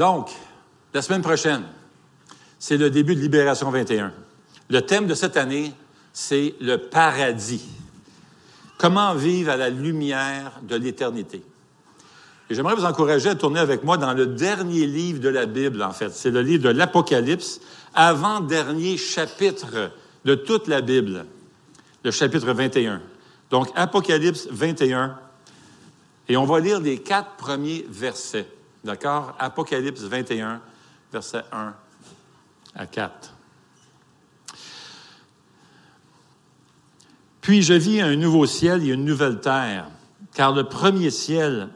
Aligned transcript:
Donc, 0.00 0.30
la 0.94 1.02
semaine 1.02 1.20
prochaine, 1.20 1.62
c'est 2.58 2.78
le 2.78 2.88
début 2.88 3.14
de 3.14 3.20
Libération 3.20 3.70
21. 3.70 4.14
Le 4.70 4.80
thème 4.80 5.06
de 5.06 5.12
cette 5.12 5.36
année, 5.36 5.74
c'est 6.14 6.54
le 6.58 6.78
paradis. 6.78 7.68
Comment 8.78 9.14
vivre 9.14 9.50
à 9.50 9.58
la 9.58 9.68
lumière 9.68 10.58
de 10.62 10.76
l'éternité. 10.76 11.42
Et 12.48 12.54
j'aimerais 12.54 12.76
vous 12.76 12.86
encourager 12.86 13.28
à 13.28 13.34
tourner 13.34 13.60
avec 13.60 13.84
moi 13.84 13.98
dans 13.98 14.14
le 14.14 14.24
dernier 14.24 14.86
livre 14.86 15.20
de 15.20 15.28
la 15.28 15.44
Bible, 15.44 15.82
en 15.82 15.92
fait. 15.92 16.08
C'est 16.14 16.30
le 16.30 16.40
livre 16.40 16.62
de 16.62 16.70
l'Apocalypse, 16.70 17.60
avant-dernier 17.92 18.96
chapitre 18.96 19.90
de 20.24 20.34
toute 20.34 20.66
la 20.66 20.80
Bible, 20.80 21.26
le 22.04 22.10
chapitre 22.10 22.50
21. 22.50 23.02
Donc, 23.50 23.68
Apocalypse 23.74 24.48
21, 24.50 25.18
et 26.30 26.38
on 26.38 26.46
va 26.46 26.58
lire 26.58 26.80
les 26.80 26.96
quatre 26.96 27.36
premiers 27.36 27.84
versets. 27.90 28.48
D'accord? 28.84 29.34
Apocalypse 29.38 30.02
21, 30.02 30.60
versets 31.12 31.44
1 31.52 31.74
à 32.74 32.86
4. 32.86 33.34
Puis 37.40 37.62
je 37.62 37.74
vis 37.74 38.00
un 38.00 38.16
nouveau 38.16 38.46
ciel 38.46 38.82
et 38.86 38.92
une 38.92 39.04
nouvelle 39.04 39.40
terre, 39.40 39.88
car 40.34 40.52
le 40.52 40.64
premier 40.64 41.10
ciel 41.10 41.68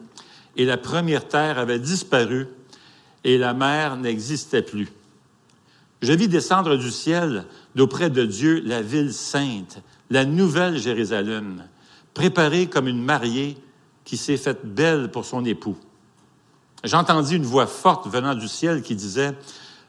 et 0.56 0.64
la 0.64 0.77
première 0.77 1.27
terre 1.27 1.58
avaient 1.58 1.78
disparu 1.78 2.46
et 3.24 3.38
la 3.38 3.55
mer 3.55 3.96
n'existait 3.96 4.62
plus. 4.62 4.88
Je 6.02 6.12
vis 6.12 6.28
descendre 6.28 6.77
du 6.77 6.91
ciel 6.91 7.46
d'auprès 7.74 8.10
de 8.10 8.24
Dieu 8.24 8.62
la 8.64 8.82
ville 8.82 9.12
sainte, 9.12 9.80
la 10.10 10.24
nouvelle 10.27 10.78
Jérusalem, 10.78 11.64
préparée 12.12 12.66
comme 12.66 12.89
une 12.89 13.02
mariée 13.02 13.56
qui 14.05 14.18
s'est 14.18 14.36
faite 14.36 14.64
belle 14.64 15.11
pour 15.11 15.24
son 15.24 15.44
époux. 15.44 15.78
J'entendis 16.84 17.36
une 17.36 17.46
voix 17.46 17.66
forte 17.66 18.06
venant 18.08 18.34
du 18.34 18.46
ciel 18.46 18.82
qui 18.82 18.94
disait, 18.94 19.34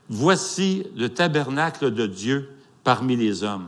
Voici 0.07 0.87
le 0.95 1.09
tabernacle 1.09 1.93
de 1.93 2.07
Dieu 2.07 2.49
parmi 2.83 3.17
les 3.17 3.43
hommes. 3.43 3.67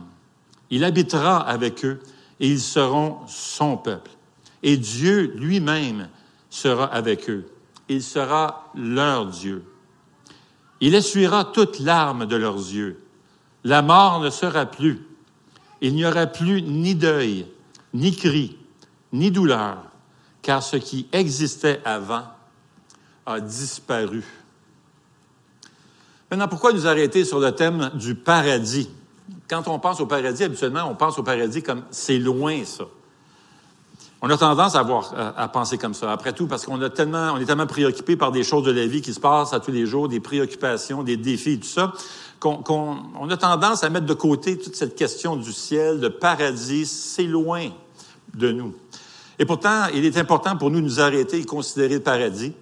Il 0.70 0.82
habitera 0.82 1.38
avec 1.38 1.84
eux 1.84 2.00
et 2.40 2.48
ils 2.48 2.60
seront 2.60 3.18
son 3.26 3.76
peuple. 3.76 4.10
Et 4.62 4.76
Dieu 4.76 5.32
lui-même 5.36 6.08
sera 6.48 6.84
avec 6.86 7.28
eux. 7.28 7.46
Il 7.88 8.02
sera 8.02 8.70
leur 8.74 9.26
Dieu. 9.26 9.64
Il 10.80 10.94
essuiera 10.94 11.44
toute 11.44 11.80
larmes 11.80 12.26
de 12.26 12.36
leurs 12.36 12.56
yeux. 12.56 13.02
La 13.64 13.82
mort 13.82 14.20
ne 14.20 14.30
sera 14.30 14.64
plus. 14.64 15.06
Il 15.80 15.94
n'y 15.94 16.06
aura 16.06 16.26
plus 16.26 16.62
ni 16.62 16.94
deuil, 16.94 17.46
ni 17.92 18.14
cri, 18.14 18.56
ni 19.12 19.30
douleur, 19.30 19.78
car 20.42 20.62
ce 20.62 20.76
qui 20.76 21.08
existait 21.12 21.80
avant 21.84 22.24
a 23.28 23.40
disparu. 23.40 24.24
Maintenant, 26.30 26.48
pourquoi 26.48 26.72
nous 26.72 26.86
arrêter 26.86 27.24
sur 27.24 27.40
le 27.40 27.52
thème 27.52 27.90
du 27.94 28.14
paradis? 28.14 28.90
Quand 29.48 29.68
on 29.68 29.78
pense 29.78 30.00
au 30.00 30.06
paradis, 30.06 30.44
habituellement, 30.44 30.84
on 30.90 30.94
pense 30.94 31.18
au 31.18 31.22
paradis 31.22 31.62
comme 31.62 31.82
c'est 31.90 32.18
loin, 32.18 32.64
ça. 32.64 32.84
On 34.20 34.28
a 34.30 34.36
tendance 34.36 34.74
à, 34.74 34.80
avoir, 34.80 35.14
à, 35.36 35.46
penser 35.48 35.78
comme 35.78 35.94
ça. 35.94 36.10
Après 36.10 36.32
tout, 36.32 36.48
parce 36.48 36.66
qu'on 36.66 36.82
a 36.82 36.90
tellement, 36.90 37.34
on 37.34 37.38
est 37.38 37.44
tellement 37.44 37.68
préoccupé 37.68 38.16
par 38.16 38.32
des 38.32 38.42
choses 38.42 38.64
de 38.64 38.72
la 38.72 38.84
vie 38.86 39.00
qui 39.00 39.14
se 39.14 39.20
passent 39.20 39.52
à 39.52 39.60
tous 39.60 39.70
les 39.70 39.86
jours, 39.86 40.08
des 40.08 40.18
préoccupations, 40.18 41.04
des 41.04 41.16
défis, 41.16 41.60
tout 41.60 41.68
ça, 41.68 41.92
qu'on 42.40 42.64
on 42.66 43.30
a 43.30 43.36
tendance 43.36 43.84
à 43.84 43.90
mettre 43.90 44.06
de 44.06 44.14
côté 44.14 44.58
toute 44.58 44.74
cette 44.74 44.96
question 44.96 45.36
du 45.36 45.52
ciel, 45.52 46.00
de 46.00 46.08
paradis. 46.08 46.84
C'est 46.84 47.24
loin 47.24 47.68
de 48.34 48.50
nous. 48.50 48.74
Et 49.38 49.44
pourtant, 49.44 49.84
il 49.94 50.04
est 50.04 50.16
important 50.16 50.56
pour 50.56 50.70
nous 50.70 50.80
de 50.80 50.86
nous 50.86 51.00
arrêter 51.00 51.38
et 51.38 51.44
considérer 51.44 51.94
le 51.94 52.02
paradis. 52.02 52.54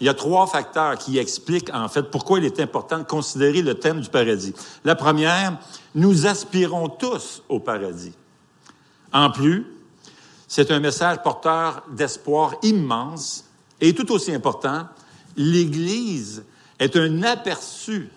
Il 0.00 0.06
y 0.06 0.08
a 0.08 0.14
trois 0.14 0.46
facteurs 0.46 0.96
qui 0.96 1.18
expliquent 1.18 1.74
en 1.74 1.88
fait 1.88 2.04
pourquoi 2.04 2.38
il 2.38 2.44
est 2.44 2.60
important 2.60 2.98
de 2.98 3.04
considérer 3.04 3.62
le 3.62 3.74
thème 3.74 4.00
du 4.00 4.08
paradis. 4.08 4.54
La 4.84 4.94
première, 4.94 5.58
nous 5.94 6.26
aspirons 6.26 6.88
tous 6.88 7.42
au 7.48 7.58
paradis. 7.58 8.12
En 9.12 9.30
plus, 9.30 9.66
c'est 10.46 10.70
un 10.70 10.80
message 10.80 11.22
porteur 11.22 11.82
d'espoir 11.90 12.54
immense 12.62 13.44
et 13.80 13.94
tout 13.94 14.10
aussi 14.12 14.32
important, 14.32 14.86
l'Église 15.36 16.44
est 16.78 16.96
un 16.96 17.22
aperçu 17.22 18.08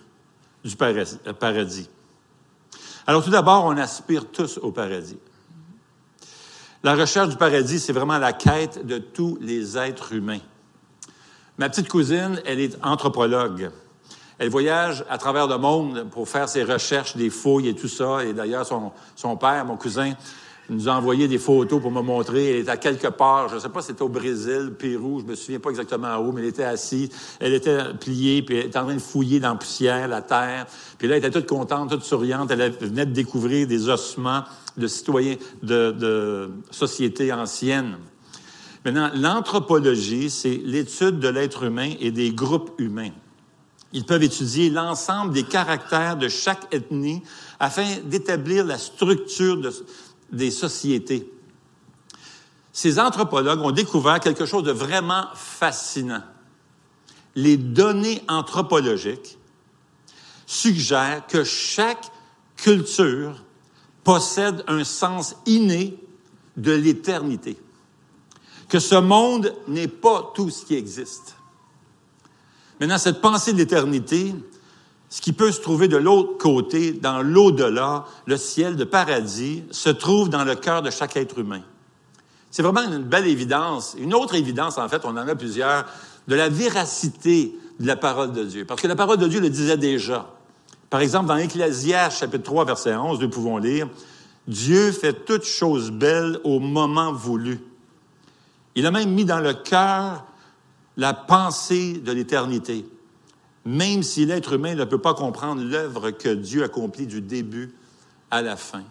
du 0.64 0.76
paradis. 0.76 1.88
Alors 3.06 3.24
tout 3.24 3.30
d'abord, 3.30 3.64
on 3.64 3.76
aspire 3.76 4.26
tous 4.30 4.58
au 4.58 4.70
paradis. 4.70 5.18
La 6.82 6.94
recherche 6.94 7.28
du 7.28 7.36
paradis, 7.36 7.78
c'est 7.78 7.92
vraiment 7.92 8.18
la 8.18 8.32
quête 8.32 8.84
de 8.84 8.98
tous 8.98 9.38
les 9.40 9.78
êtres 9.78 10.12
humains. 10.12 10.40
Ma 11.58 11.68
petite 11.68 11.88
cousine, 11.88 12.40
elle 12.46 12.60
est 12.60 12.78
anthropologue. 12.82 13.70
Elle 14.38 14.48
voyage 14.48 15.04
à 15.10 15.18
travers 15.18 15.46
le 15.46 15.58
monde 15.58 16.08
pour 16.10 16.28
faire 16.28 16.48
ses 16.48 16.64
recherches, 16.64 17.16
des 17.16 17.30
fouilles 17.30 17.68
et 17.68 17.74
tout 17.74 17.88
ça. 17.88 18.24
Et 18.24 18.32
d'ailleurs, 18.32 18.66
son, 18.66 19.36
père, 19.36 19.64
mon 19.66 19.76
cousin, 19.76 20.14
nous 20.70 20.88
a 20.88 20.92
envoyé 20.92 21.28
des 21.28 21.38
photos 21.38 21.82
pour 21.82 21.90
me 21.90 22.00
montrer. 22.00 22.50
Elle 22.50 22.56
est 22.64 22.68
à 22.70 22.78
quelque 22.78 23.08
part, 23.08 23.50
je 23.50 23.56
ne 23.56 23.60
sais 23.60 23.68
pas 23.68 23.82
si 23.82 23.88
c'était 23.88 24.02
au 24.02 24.08
Brésil, 24.08 24.72
Pérou, 24.78 25.20
je 25.20 25.26
me 25.26 25.34
souviens 25.34 25.60
pas 25.60 25.70
exactement 25.70 26.16
où, 26.18 26.32
mais 26.32 26.40
elle 26.40 26.48
était 26.48 26.64
assise, 26.64 27.10
elle 27.38 27.52
était 27.52 27.94
pliée, 28.00 28.42
puis 28.42 28.56
elle 28.56 28.66
était 28.66 28.78
en 28.78 28.84
train 28.84 28.94
de 28.94 29.00
fouiller 29.00 29.38
dans 29.38 29.50
la 29.50 29.56
poussière, 29.56 30.08
la 30.08 30.22
terre. 30.22 30.66
Puis 30.98 31.06
là, 31.06 31.16
elle 31.16 31.24
était 31.24 31.38
toute 31.38 31.48
contente, 31.48 31.90
toute 31.90 32.04
souriante. 32.04 32.50
Elle 32.50 32.72
venait 32.72 33.06
de 33.06 33.12
découvrir 33.12 33.66
des 33.66 33.90
ossements 33.90 34.44
de 34.78 34.86
citoyens 34.86 35.36
de, 35.62 35.90
de 35.92 36.50
sociétés 36.70 37.32
anciennes. 37.32 37.98
Maintenant, 38.84 39.10
l'anthropologie, 39.14 40.28
c'est 40.28 40.60
l'étude 40.64 41.20
de 41.20 41.28
l'être 41.28 41.62
humain 41.62 41.94
et 42.00 42.10
des 42.10 42.32
groupes 42.32 42.72
humains. 42.78 43.12
Ils 43.92 44.04
peuvent 44.04 44.22
étudier 44.22 44.70
l'ensemble 44.70 45.32
des 45.32 45.44
caractères 45.44 46.16
de 46.16 46.28
chaque 46.28 46.72
ethnie 46.74 47.22
afin 47.60 47.86
d'établir 48.04 48.64
la 48.64 48.78
structure 48.78 49.60
des 50.32 50.50
sociétés. 50.50 51.30
Ces 52.72 52.98
anthropologues 52.98 53.60
ont 53.60 53.70
découvert 53.70 54.18
quelque 54.18 54.46
chose 54.46 54.64
de 54.64 54.72
vraiment 54.72 55.26
fascinant. 55.34 56.22
Les 57.34 57.56
données 57.56 58.22
anthropologiques 58.28 59.38
suggèrent 60.46 61.26
que 61.26 61.44
chaque 61.44 62.10
culture 62.56 63.44
possède 64.04 64.64
un 64.66 64.84
sens 64.84 65.36
inné 65.46 65.98
de 66.56 66.72
l'éternité 66.72 67.58
que 68.72 68.78
ce 68.78 68.94
monde 68.94 69.52
n'est 69.68 69.86
pas 69.86 70.32
tout 70.34 70.48
ce 70.48 70.64
qui 70.64 70.74
existe. 70.76 71.36
Maintenant, 72.80 72.96
cette 72.96 73.20
pensée 73.20 73.52
de 73.52 73.58
l'éternité, 73.58 74.34
ce 75.10 75.20
qui 75.20 75.34
peut 75.34 75.52
se 75.52 75.60
trouver 75.60 75.88
de 75.88 75.98
l'autre 75.98 76.38
côté, 76.38 76.92
dans 76.92 77.20
l'au-delà, 77.20 78.06
le 78.24 78.38
ciel 78.38 78.76
de 78.76 78.84
paradis, 78.84 79.62
se 79.72 79.90
trouve 79.90 80.30
dans 80.30 80.44
le 80.44 80.54
cœur 80.54 80.80
de 80.80 80.88
chaque 80.88 81.18
être 81.18 81.38
humain. 81.38 81.60
C'est 82.50 82.62
vraiment 82.62 82.80
une 82.90 83.02
belle 83.02 83.26
évidence. 83.26 83.94
Une 83.98 84.14
autre 84.14 84.36
évidence, 84.36 84.78
en 84.78 84.88
fait, 84.88 85.04
on 85.04 85.10
en 85.10 85.28
a 85.28 85.34
plusieurs, 85.34 85.84
de 86.26 86.34
la 86.34 86.48
véracité 86.48 87.54
de 87.78 87.86
la 87.86 87.96
parole 87.96 88.32
de 88.32 88.42
Dieu. 88.42 88.64
Parce 88.64 88.80
que 88.80 88.88
la 88.88 88.96
parole 88.96 89.18
de 89.18 89.28
Dieu 89.28 89.40
le 89.40 89.50
disait 89.50 89.76
déjà. 89.76 90.30
Par 90.88 91.02
exemple, 91.02 91.26
dans 91.26 91.36
Ecclésiaste, 91.36 92.20
chapitre 92.20 92.44
3, 92.44 92.64
verset 92.64 92.96
11, 92.96 93.20
nous 93.20 93.28
pouvons 93.28 93.58
lire, 93.58 93.86
Dieu 94.48 94.92
fait 94.92 95.26
toutes 95.26 95.44
choses 95.44 95.90
belles 95.90 96.40
au 96.42 96.58
moment 96.58 97.12
voulu. 97.12 97.60
Il 98.74 98.86
a 98.86 98.90
même 98.90 99.10
mis 99.10 99.24
dans 99.24 99.40
le 99.40 99.54
cœur 99.54 100.24
la 100.96 101.14
pensée 101.14 101.94
de 101.94 102.12
l'éternité, 102.12 102.86
même 103.64 104.02
si 104.02 104.26
l'être 104.26 104.54
humain 104.54 104.74
ne 104.74 104.84
peut 104.84 105.00
pas 105.00 105.14
comprendre 105.14 105.62
l'œuvre 105.62 106.10
que 106.10 106.28
Dieu 106.28 106.64
accomplit 106.64 107.06
du 107.06 107.20
début 107.20 107.74
à 108.30 108.42
la 108.42 108.56
fin. 108.56 108.82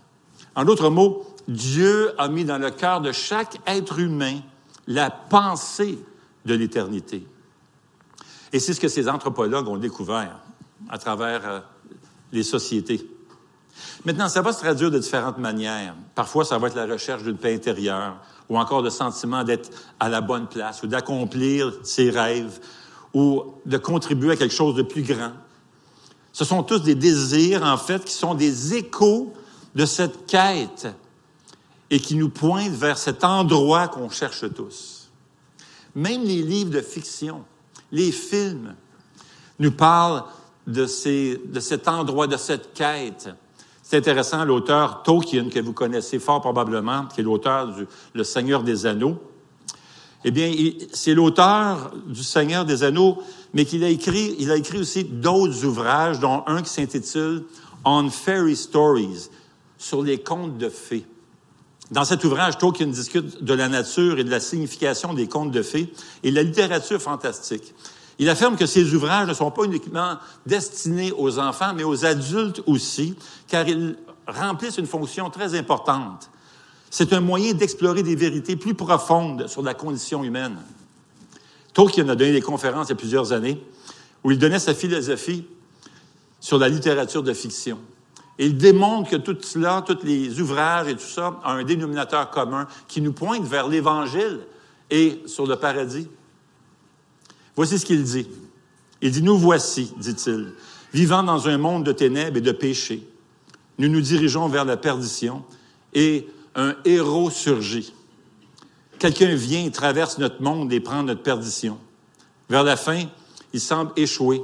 En 0.55 0.65
d'autres 0.65 0.89
mots, 0.89 1.25
Dieu 1.47 2.11
a 2.19 2.27
mis 2.27 2.45
dans 2.45 2.57
le 2.57 2.71
cœur 2.71 3.01
de 3.01 3.11
chaque 3.11 3.59
être 3.67 3.99
humain 3.99 4.39
la 4.87 5.09
pensée 5.09 5.99
de 6.45 6.53
l'éternité. 6.53 7.25
Et 8.53 8.59
c'est 8.59 8.73
ce 8.73 8.79
que 8.79 8.87
ces 8.87 9.07
anthropologues 9.07 9.67
ont 9.67 9.77
découvert 9.77 10.39
à 10.89 10.97
travers 10.97 11.47
euh, 11.47 11.59
les 12.31 12.43
sociétés. 12.43 13.07
Maintenant, 14.05 14.27
ça 14.27 14.41
va 14.41 14.51
se 14.51 14.59
traduire 14.59 14.91
de 14.91 14.99
différentes 14.99 15.37
manières. 15.37 15.95
Parfois, 16.15 16.43
ça 16.43 16.57
va 16.57 16.67
être 16.67 16.75
la 16.75 16.85
recherche 16.85 17.23
d'une 17.23 17.37
paix 17.37 17.55
intérieure, 17.55 18.17
ou 18.51 18.57
encore 18.57 18.81
le 18.81 18.89
sentiment 18.89 19.45
d'être 19.45 19.69
à 19.97 20.09
la 20.09 20.19
bonne 20.19 20.45
place, 20.45 20.83
ou 20.83 20.87
d'accomplir 20.87 21.71
ses 21.83 22.09
rêves, 22.09 22.59
ou 23.13 23.45
de 23.65 23.77
contribuer 23.77 24.33
à 24.33 24.35
quelque 24.35 24.53
chose 24.53 24.75
de 24.75 24.81
plus 24.81 25.03
grand. 25.03 25.31
Ce 26.33 26.43
sont 26.43 26.61
tous 26.61 26.79
des 26.79 26.95
désirs, 26.95 27.63
en 27.63 27.77
fait, 27.77 28.03
qui 28.03 28.11
sont 28.11 28.35
des 28.35 28.75
échos 28.75 29.31
de 29.73 29.85
cette 29.85 30.25
quête 30.25 30.89
et 31.89 32.01
qui 32.01 32.15
nous 32.15 32.27
pointent 32.27 32.73
vers 32.73 32.97
cet 32.97 33.23
endroit 33.23 33.87
qu'on 33.87 34.09
cherche 34.09 34.43
tous. 34.53 35.09
Même 35.95 36.23
les 36.23 36.41
livres 36.41 36.71
de 36.71 36.81
fiction, 36.81 37.45
les 37.89 38.11
films, 38.11 38.75
nous 39.59 39.71
parlent 39.71 40.25
de, 40.67 40.87
ces, 40.87 41.39
de 41.45 41.61
cet 41.61 41.87
endroit, 41.87 42.27
de 42.27 42.35
cette 42.35 42.73
quête. 42.73 43.29
C'est 43.91 43.97
intéressant, 43.97 44.45
l'auteur 44.45 45.03
Tolkien, 45.03 45.49
que 45.49 45.59
vous 45.59 45.73
connaissez 45.73 46.17
fort 46.17 46.39
probablement, 46.39 47.07
qui 47.07 47.19
est 47.19 47.23
l'auteur 47.25 47.75
du 47.75 47.85
Le 48.13 48.23
Seigneur 48.23 48.63
des 48.63 48.85
Anneaux. 48.85 49.17
Eh 50.23 50.31
bien, 50.31 50.49
c'est 50.93 51.13
l'auteur 51.13 51.91
du 52.07 52.23
Seigneur 52.23 52.63
des 52.63 52.83
Anneaux 52.83 53.21
mais 53.53 53.65
qu'il 53.65 53.83
a 53.83 53.89
écrit, 53.89 54.37
il 54.39 54.49
a 54.49 54.55
écrit 54.55 54.77
aussi 54.77 55.03
d'autres 55.03 55.65
ouvrages, 55.65 56.21
dont 56.21 56.41
un 56.47 56.61
qui 56.61 56.69
s'intitule 56.69 57.43
On 57.83 58.09
Fairy 58.09 58.55
Stories, 58.55 59.27
sur 59.77 60.01
les 60.03 60.19
contes 60.19 60.57
de 60.57 60.69
fées. 60.69 61.05
Dans 61.91 62.05
cet 62.05 62.23
ouvrage, 62.23 62.57
Tolkien 62.59 62.87
discute 62.87 63.43
de 63.43 63.53
la 63.53 63.67
nature 63.67 64.19
et 64.19 64.23
de 64.23 64.31
la 64.31 64.39
signification 64.39 65.13
des 65.13 65.27
contes 65.27 65.51
de 65.51 65.63
fées 65.63 65.91
et 66.23 66.31
de 66.31 66.35
la 66.37 66.43
littérature 66.43 67.01
fantastique. 67.01 67.73
Il 68.21 68.29
affirme 68.29 68.55
que 68.55 68.67
ces 68.67 68.93
ouvrages 68.93 69.27
ne 69.27 69.33
sont 69.33 69.49
pas 69.49 69.63
uniquement 69.63 70.19
destinés 70.45 71.11
aux 71.11 71.39
enfants, 71.39 71.73
mais 71.75 71.83
aux 71.83 72.05
adultes 72.05 72.61
aussi, 72.67 73.15
car 73.47 73.67
ils 73.67 73.97
remplissent 74.27 74.77
une 74.77 74.85
fonction 74.85 75.31
très 75.31 75.57
importante. 75.57 76.29
C'est 76.91 77.13
un 77.13 77.19
moyen 77.19 77.55
d'explorer 77.55 78.03
des 78.03 78.15
vérités 78.15 78.55
plus 78.55 78.75
profondes 78.75 79.47
sur 79.47 79.63
la 79.63 79.73
condition 79.73 80.23
humaine. 80.23 80.57
Tolkien 81.73 82.07
a 82.09 82.15
donné 82.15 82.31
des 82.31 82.41
conférences 82.41 82.89
il 82.89 82.91
y 82.91 82.93
a 82.93 82.97
plusieurs 82.97 83.33
années 83.33 83.59
où 84.23 84.29
il 84.29 84.37
donnait 84.37 84.59
sa 84.59 84.75
philosophie 84.75 85.47
sur 86.39 86.59
la 86.59 86.69
littérature 86.69 87.23
de 87.23 87.33
fiction. 87.33 87.79
Il 88.37 88.55
démontre 88.55 89.09
que 89.09 89.15
tout 89.15 89.37
cela, 89.41 89.83
tous 89.83 89.97
les 90.03 90.39
ouvrages 90.39 90.89
et 90.89 90.93
tout 90.93 90.99
ça, 90.99 91.39
ont 91.43 91.49
un 91.49 91.63
dénominateur 91.63 92.29
commun 92.29 92.67
qui 92.87 93.01
nous 93.01 93.13
pointe 93.13 93.45
vers 93.45 93.67
l'Évangile 93.67 94.41
et 94.91 95.23
sur 95.25 95.47
le 95.47 95.55
paradis. 95.55 96.07
Voici 97.55 97.79
ce 97.79 97.85
qu'il 97.85 98.03
dit. 98.03 98.27
Il 99.01 99.11
dit, 99.11 99.23
nous 99.23 99.37
voici, 99.37 99.93
dit-il, 99.97 100.53
vivant 100.93 101.23
dans 101.23 101.47
un 101.47 101.57
monde 101.57 101.83
de 101.83 101.91
ténèbres 101.91 102.37
et 102.37 102.41
de 102.41 102.51
péché. 102.51 103.07
Nous 103.77 103.87
nous 103.87 104.01
dirigeons 104.01 104.47
vers 104.47 104.65
la 104.65 104.77
perdition 104.77 105.43
et 105.93 106.27
un 106.55 106.75
héros 106.85 107.29
surgit. 107.29 107.93
Quelqu'un 108.99 109.33
vient, 109.33 109.67
traverse 109.71 110.19
notre 110.19 110.41
monde 110.43 110.71
et 110.71 110.79
prend 110.79 111.01
notre 111.01 111.23
perdition. 111.23 111.79
Vers 112.49 112.63
la 112.63 112.77
fin, 112.77 113.05
il 113.53 113.59
semble 113.59 113.91
échouer. 113.95 114.41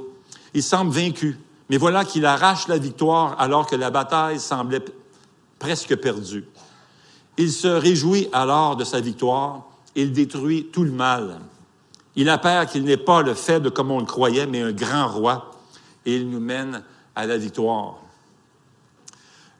Il 0.54 0.62
semble 0.62 0.92
vaincu. 0.92 1.38
Mais 1.70 1.76
voilà 1.76 2.04
qu'il 2.04 2.26
arrache 2.26 2.66
la 2.66 2.78
victoire 2.78 3.40
alors 3.40 3.66
que 3.66 3.76
la 3.76 3.90
bataille 3.90 4.40
semblait 4.40 4.84
presque 5.58 5.94
perdue. 5.96 6.44
Il 7.36 7.52
se 7.52 7.68
réjouit 7.68 8.28
alors 8.32 8.74
de 8.74 8.84
sa 8.84 9.00
victoire. 9.00 9.66
Il 9.94 10.12
détruit 10.12 10.68
tout 10.72 10.82
le 10.82 10.90
mal. 10.90 11.38
Il 12.18 12.28
appert 12.30 12.66
qu'il 12.66 12.82
n'est 12.82 12.96
pas 12.96 13.22
le 13.22 13.32
faible 13.32 13.70
comme 13.70 13.92
on 13.92 14.00
le 14.00 14.04
croyait, 14.04 14.48
mais 14.48 14.60
un 14.60 14.72
grand 14.72 15.06
roi. 15.06 15.52
Et 16.04 16.16
il 16.16 16.28
nous 16.28 16.40
mène 16.40 16.82
à 17.14 17.26
la 17.26 17.38
victoire. 17.38 17.98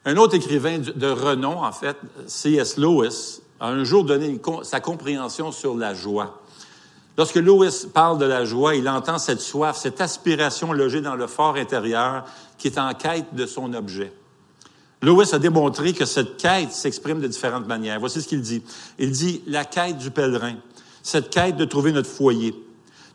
Un 0.03 0.17
autre 0.17 0.35
écrivain 0.35 0.79
de 0.79 1.07
renom, 1.07 1.63
en 1.63 1.71
fait, 1.71 1.95
C.S. 2.27 2.75
Lewis, 2.75 3.39
a 3.61 3.69
un 3.69 3.85
jour 3.85 4.03
donné 4.03 4.41
sa 4.63 4.81
compréhension 4.81 5.53
sur 5.53 5.77
la 5.77 5.93
joie. 5.93 6.41
Lorsque 7.17 7.35
Lewis 7.35 7.87
parle 7.93 8.17
de 8.17 8.25
la 8.25 8.43
joie, 8.43 8.75
il 8.75 8.89
entend 8.89 9.19
cette 9.19 9.39
soif, 9.39 9.77
cette 9.77 10.01
aspiration 10.01 10.73
logée 10.73 10.99
dans 10.99 11.15
le 11.15 11.27
fort 11.27 11.55
intérieur 11.55 12.25
qui 12.57 12.67
est 12.67 12.77
en 12.77 12.93
quête 12.93 13.33
de 13.35 13.45
son 13.45 13.73
objet. 13.73 14.11
Lewis 15.01 15.29
a 15.31 15.39
démontré 15.39 15.93
que 15.93 16.03
cette 16.03 16.35
quête 16.35 16.73
s'exprime 16.73 17.21
de 17.21 17.27
différentes 17.27 17.67
manières. 17.67 18.01
Voici 18.01 18.21
ce 18.21 18.27
qu'il 18.27 18.41
dit. 18.41 18.61
Il 18.97 19.11
dit 19.11 19.43
la 19.47 19.63
quête 19.63 19.97
du 19.97 20.11
pèlerin, 20.11 20.55
cette 21.03 21.29
quête 21.29 21.57
de 21.57 21.65
trouver 21.65 21.91
notre 21.91 22.09
foyer. 22.09 22.55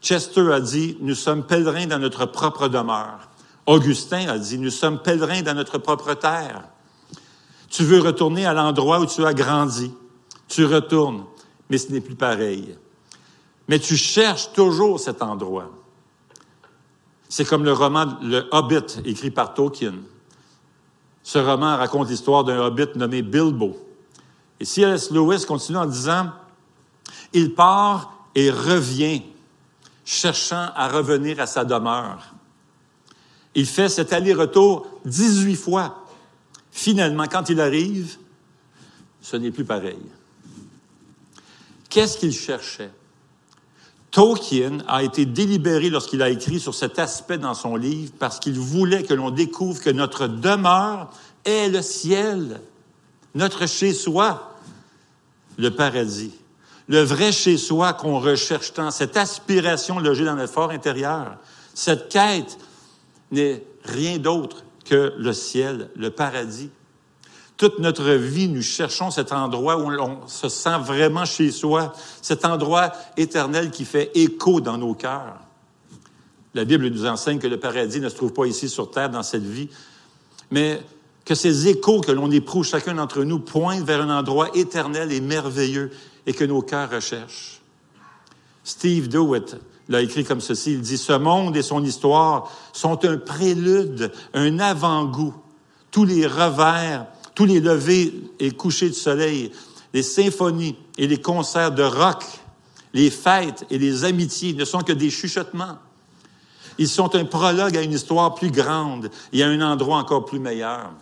Chester 0.00 0.52
a 0.52 0.60
dit, 0.60 0.98
nous 1.00 1.14
sommes 1.14 1.44
pèlerins 1.44 1.86
dans 1.86 1.98
notre 1.98 2.26
propre 2.26 2.68
demeure. 2.68 3.28
Augustin 3.66 4.28
a 4.28 4.38
dit, 4.38 4.58
nous 4.58 4.70
sommes 4.70 5.00
pèlerins 5.00 5.42
dans 5.42 5.54
notre 5.54 5.78
propre 5.78 6.14
terre. 6.14 6.64
Tu 7.70 7.82
veux 7.84 8.00
retourner 8.00 8.46
à 8.46 8.52
l'endroit 8.52 9.00
où 9.00 9.06
tu 9.06 9.24
as 9.24 9.34
grandi. 9.34 9.92
Tu 10.48 10.64
retournes, 10.64 11.24
mais 11.70 11.78
ce 11.78 11.90
n'est 11.90 12.00
plus 12.00 12.14
pareil. 12.14 12.76
Mais 13.66 13.78
tu 13.78 13.96
cherches 13.96 14.52
toujours 14.52 15.00
cet 15.00 15.22
endroit. 15.22 15.70
C'est 17.28 17.44
comme 17.44 17.64
le 17.64 17.72
roman 17.72 18.18
Le 18.22 18.46
Hobbit, 18.52 19.00
écrit 19.04 19.30
par 19.30 19.54
Tolkien. 19.54 19.94
Ce 21.22 21.38
roman 21.38 21.76
raconte 21.78 22.10
l'histoire 22.10 22.44
d'un 22.44 22.60
hobbit 22.60 22.88
nommé 22.96 23.22
Bilbo. 23.22 23.76
Et 24.60 24.66
C.S. 24.66 25.10
Lewis 25.10 25.46
continue 25.46 25.78
en 25.78 25.86
disant, 25.86 26.30
il 27.34 27.54
part 27.54 28.28
et 28.34 28.50
revient, 28.50 29.22
cherchant 30.04 30.70
à 30.74 30.88
revenir 30.88 31.40
à 31.40 31.46
sa 31.46 31.64
demeure. 31.64 32.34
Il 33.54 33.66
fait 33.66 33.88
cet 33.88 34.12
aller-retour 34.12 34.86
18 35.04 35.56
fois. 35.56 36.06
Finalement, 36.70 37.26
quand 37.26 37.50
il 37.50 37.60
arrive, 37.60 38.16
ce 39.20 39.36
n'est 39.36 39.50
plus 39.50 39.64
pareil. 39.64 39.98
Qu'est-ce 41.88 42.18
qu'il 42.18 42.32
cherchait? 42.32 42.90
Tolkien 44.10 44.78
a 44.86 45.02
été 45.02 45.26
délibéré 45.26 45.90
lorsqu'il 45.90 46.22
a 46.22 46.28
écrit 46.28 46.60
sur 46.60 46.74
cet 46.74 47.00
aspect 47.00 47.38
dans 47.38 47.54
son 47.54 47.74
livre 47.74 48.12
parce 48.18 48.38
qu'il 48.38 48.58
voulait 48.58 49.02
que 49.02 49.14
l'on 49.14 49.30
découvre 49.30 49.80
que 49.80 49.90
notre 49.90 50.28
demeure 50.28 51.10
est 51.44 51.68
le 51.68 51.82
ciel, 51.82 52.60
notre 53.34 53.66
chez-soi, 53.66 54.56
le 55.58 55.70
paradis. 55.70 56.32
Le 56.88 57.00
vrai 57.00 57.32
chez-soi 57.32 57.94
qu'on 57.94 58.20
recherche 58.20 58.72
tant, 58.74 58.90
cette 58.90 59.16
aspiration 59.16 59.98
logée 59.98 60.24
dans 60.24 60.34
notre 60.34 60.52
fort 60.52 60.70
intérieur, 60.70 61.36
cette 61.72 62.08
quête 62.08 62.58
n'est 63.30 63.62
rien 63.84 64.18
d'autre 64.18 64.64
que 64.84 65.14
le 65.16 65.32
ciel, 65.32 65.90
le 65.96 66.10
paradis. 66.10 66.70
Toute 67.56 67.78
notre 67.78 68.10
vie, 68.10 68.48
nous 68.48 68.62
cherchons 68.62 69.10
cet 69.10 69.32
endroit 69.32 69.78
où 69.78 69.90
on 69.90 70.26
se 70.26 70.48
sent 70.48 70.78
vraiment 70.80 71.24
chez 71.24 71.50
soi, 71.50 71.92
cet 72.20 72.44
endroit 72.44 72.92
éternel 73.16 73.70
qui 73.70 73.84
fait 73.84 74.10
écho 74.14 74.60
dans 74.60 74.76
nos 74.76 74.94
cœurs. 74.94 75.38
La 76.52 76.64
Bible 76.64 76.88
nous 76.88 77.06
enseigne 77.06 77.38
que 77.38 77.46
le 77.46 77.58
paradis 77.58 78.00
ne 78.00 78.08
se 78.08 78.16
trouve 78.16 78.32
pas 78.32 78.46
ici 78.46 78.68
sur 78.68 78.90
terre 78.90 79.08
dans 79.08 79.22
cette 79.22 79.44
vie, 79.44 79.68
mais 80.50 80.80
que 81.24 81.34
ces 81.34 81.68
échos 81.68 82.00
que 82.00 82.12
l'on 82.12 82.30
éprouve 82.30 82.66
chacun 82.66 82.94
d'entre 82.94 83.24
nous 83.24 83.38
pointent 83.38 83.84
vers 83.84 84.02
un 84.02 84.18
endroit 84.18 84.50
éternel 84.54 85.12
et 85.12 85.20
merveilleux 85.20 85.90
et 86.26 86.32
que 86.32 86.44
nos 86.44 86.62
cœurs 86.62 86.90
recherchent. 86.90 87.60
Steve 88.62 89.08
Dewitt 89.08 89.56
l'a 89.88 90.00
écrit 90.00 90.24
comme 90.24 90.40
ceci, 90.40 90.72
il 90.72 90.80
dit, 90.80 90.98
Ce 90.98 91.12
monde 91.12 91.56
et 91.56 91.62
son 91.62 91.84
histoire 91.84 92.50
sont 92.72 93.04
un 93.04 93.18
prélude, 93.18 94.12
un 94.32 94.58
avant-goût. 94.58 95.34
Tous 95.90 96.04
les 96.04 96.26
revers 96.26 97.06
tous 97.34 97.44
les 97.44 97.60
levées 97.60 98.14
et 98.38 98.52
couchers 98.52 98.88
du 98.88 98.94
soleil, 98.94 99.50
les 99.92 100.02
symphonies 100.02 100.76
et 100.96 101.06
les 101.06 101.20
concerts 101.20 101.72
de 101.72 101.82
rock, 101.82 102.24
les 102.92 103.10
fêtes 103.10 103.66
et 103.70 103.78
les 103.78 104.04
amitiés 104.04 104.54
ne 104.54 104.64
sont 104.64 104.80
que 104.80 104.92
des 104.92 105.10
chuchotements. 105.10 105.78
Ils 106.78 106.88
sont 106.88 107.14
un 107.14 107.24
prologue 107.24 107.76
à 107.76 107.82
une 107.82 107.92
histoire 107.92 108.34
plus 108.34 108.50
grande 108.50 109.10
et 109.32 109.42
à 109.42 109.48
un 109.48 109.60
endroit 109.60 109.98
encore 109.98 110.24
plus 110.24 110.38
meilleur. 110.38 110.92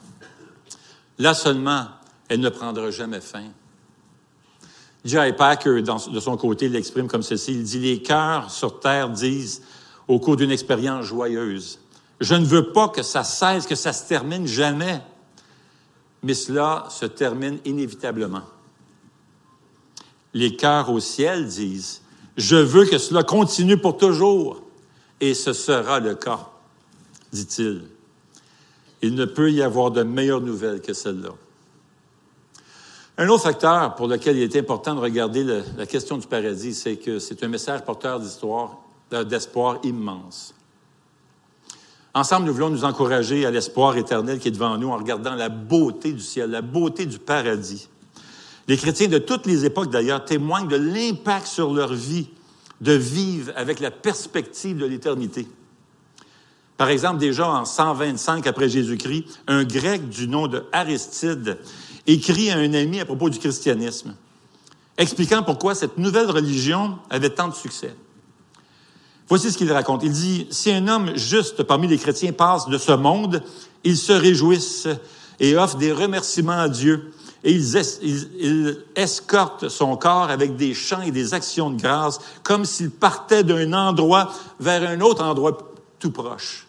Là 1.19 1.35
seulement, 1.35 1.87
elle 2.29 2.41
ne 2.41 2.49
prendra 2.49 2.91
jamais 2.91 3.21
fin. 3.21 3.45
J.I. 5.05 5.33
Packer, 5.33 5.83
de 5.83 6.21
son 6.21 6.37
côté, 6.37 6.69
l'exprime 6.69 7.09
comme 7.09 7.23
ceci. 7.23 7.53
Il 7.53 7.65
dit, 7.65 7.81
les 7.81 8.03
cœurs 8.03 8.51
sur 8.51 8.81
terre 8.81 9.09
disent, 9.09 9.63
au 10.07 10.21
cours 10.21 10.37
d'une 10.37 10.51
expérience 10.51 11.07
joyeuse, 11.07 11.81
je 12.21 12.35
ne 12.35 12.45
veux 12.45 12.73
pas 12.73 12.89
que 12.89 13.03
ça 13.03 13.25
cesse, 13.25 13.67
que 13.67 13.75
ça 13.75 13.93
se 13.93 14.07
termine 14.09 14.47
jamais 14.47 15.03
mais 16.23 16.35
cela 16.35 16.87
se 16.89 17.07
termine 17.07 17.59
inévitablement. 17.65 18.43
Les 20.35 20.57
cœurs 20.57 20.91
au 20.91 21.01
ciel 21.01 21.47
disent, 21.47 22.03
je 22.37 22.57
veux 22.57 22.87
que 22.87 22.99
cela 22.99 23.23
continue 23.23 23.77
pour 23.77 23.97
toujours, 23.97 24.63
et 25.21 25.35
ce 25.35 25.53
sera 25.53 26.01
le 26.01 26.15
cas, 26.15 26.49
dit-il. 27.33 27.83
Il 29.03 29.15
ne 29.15 29.25
peut 29.25 29.51
y 29.51 29.63
avoir 29.63 29.91
de 29.91 30.03
meilleures 30.03 30.41
nouvelles 30.41 30.81
que 30.81 30.93
celle-là. 30.93 31.35
Un 33.23 33.29
autre 33.29 33.45
facteur 33.45 33.95
pour 33.95 34.09
lequel 34.09 34.37
il 34.37 34.43
est 34.43 34.57
important 34.57 34.97
de 34.97 35.01
regarder 35.01 35.45
la 35.79 35.87
question 35.87 36.19
du 36.19 36.27
paradis, 36.27 36.75
c'est 36.75 36.97
que 36.97 37.21
c'est 37.21 37.45
un 37.45 37.47
message 37.47 37.83
porteur 37.83 38.19
d'histoire, 38.19 38.79
d'espoir 39.13 39.79
immense. 39.85 40.53
Ensemble, 42.15 42.47
nous 42.47 42.53
voulons 42.53 42.71
nous 42.71 42.83
encourager 42.83 43.47
à 43.47 43.53
l'espoir 43.53 43.97
éternel 43.97 44.41
qui 44.41 44.49
est 44.49 44.51
devant 44.51 44.77
nous 44.77 44.89
en 44.89 44.97
regardant 44.97 45.37
la 45.37 45.51
beauté 45.51 46.13
du 46.13 46.19
ciel, 46.19 46.51
la 46.51 46.63
beauté 46.63 47.07
du 47.07 47.21
paradis. 47.21 47.89
Les 48.67 48.77
chrétiens 48.77 49.07
de 49.07 49.19
toutes 49.19 49.47
les 49.47 49.65
époques, 49.65 49.91
d'ailleurs, 49.91 50.25
témoignent 50.25 50.67
de 50.67 50.75
l'impact 50.75 51.47
sur 51.47 51.73
leur 51.73 51.95
vie 51.95 52.29
de 52.81 52.93
vivre 52.93 53.53
avec 53.55 53.79
la 53.79 53.93
perspective 53.93 54.79
de 54.79 54.87
l'éternité. 54.87 55.47
Par 56.77 56.89
exemple, 56.89 57.19
déjà 57.19 57.49
en 57.49 57.65
125 57.65 58.49
après 58.49 58.69
Jésus-Christ, 58.69 59.43
un 59.47 59.63
grec 59.63 60.09
du 60.09 60.27
nom 60.27 60.49
de 60.49 60.65
Aristide 60.73 61.61
écrit 62.07 62.51
à 62.51 62.59
un 62.59 62.75
ami 62.75 63.01
à 63.01 63.05
propos 63.05 63.31
du 63.31 63.39
christianisme, 63.39 64.15
expliquant 64.99 65.43
pourquoi 65.43 65.75
cette 65.75 65.99
nouvelle 65.99 66.31
religion 66.31 66.99
avait 67.11 67.31
tant 67.31 67.49
de 67.49 67.55
succès. 67.55 67.95
Voici 69.29 69.51
ce 69.51 69.57
qu'il 69.57 69.73
raconte. 69.73 70.03
Il 70.03 70.13
dit, 70.13 70.47
si 70.51 70.71
un 70.71 70.89
homme 70.89 71.17
juste 71.17 71.63
parmi 71.63 71.89
les 71.89 71.97
chrétiens 71.97 72.33
passe 72.33 72.69
de 72.69 72.77
ce 72.77 72.93
monde, 72.93 73.43
ils 73.85 73.97
se 73.97 74.13
réjouissent 74.13 74.89
et 75.41 75.57
offrent 75.57 75.79
des 75.79 75.93
remerciements 75.93 76.53
à 76.53 76.69
Dieu 76.69 77.13
et 77.45 77.53
il, 77.53 78.85
escorte 78.95 79.69
son 79.69 79.97
corps 79.97 80.31
avec 80.31 80.57
des 80.57 80.75
chants 80.75 81.03
et 81.03 81.11
des 81.11 81.35
actions 81.35 81.71
de 81.71 81.81
grâce, 81.81 82.21
comme 82.43 82.65
s'il 82.65 82.91
partait 82.91 83.43
d'un 83.43 83.73
endroit 83.73 84.33
vers 84.61 84.89
un 84.89 85.01
autre 85.01 85.25
endroit 85.25 85.59
tout 85.99 86.13
proche. 86.13 86.67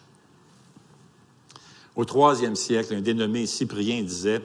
Au 1.94 2.04
troisième 2.04 2.56
siècle, 2.56 2.94
un 2.94 3.00
dénommé 3.00 3.46
Cyprien 3.46 4.02
disait, 4.02 4.42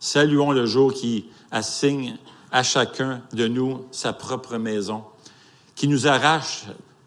Saluons 0.00 0.52
le 0.52 0.66
jour 0.66 0.92
qui 0.92 1.26
assigne 1.50 2.16
à 2.52 2.62
chacun 2.62 3.22
de 3.32 3.48
nous 3.48 3.86
sa 3.90 4.12
propre 4.12 4.56
maison, 4.56 5.04
qui 5.74 5.88
nous 5.88 6.06
arrache 6.06 6.64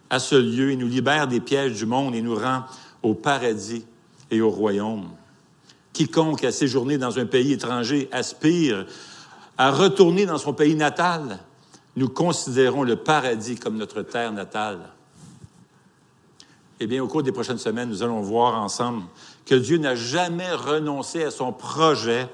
à 0.09 0.19
ce 0.19 0.35
lieu 0.35 0.71
et 0.71 0.75
nous 0.75 0.87
libère 0.87 1.27
des 1.27 1.39
pièges 1.39 1.77
du 1.77 1.85
monde 1.85 2.15
et 2.15 2.21
nous 2.21 2.35
rend 2.35 2.63
au 3.01 3.13
paradis 3.13 3.85
et 4.29 4.41
au 4.41 4.49
royaume. 4.49 5.09
Quiconque 5.93 6.43
a 6.43 6.51
séjourné 6.51 6.97
dans 6.97 7.17
un 7.17 7.25
pays 7.25 7.53
étranger 7.53 8.09
aspire 8.11 8.85
à 9.57 9.71
retourner 9.71 10.25
dans 10.25 10.37
son 10.37 10.53
pays 10.53 10.75
natal. 10.75 11.39
Nous 11.95 12.09
considérons 12.09 12.83
le 12.83 12.95
paradis 12.95 13.55
comme 13.55 13.77
notre 13.77 14.01
terre 14.01 14.31
natale. 14.31 14.89
Eh 16.79 16.87
bien, 16.87 17.03
au 17.03 17.07
cours 17.07 17.23
des 17.23 17.31
prochaines 17.31 17.57
semaines, 17.57 17.89
nous 17.89 18.01
allons 18.03 18.21
voir 18.21 18.59
ensemble 18.61 19.03
que 19.45 19.55
Dieu 19.55 19.77
n'a 19.77 19.95
jamais 19.95 20.51
renoncé 20.51 21.23
à 21.23 21.31
son 21.31 21.53
projet 21.53 22.27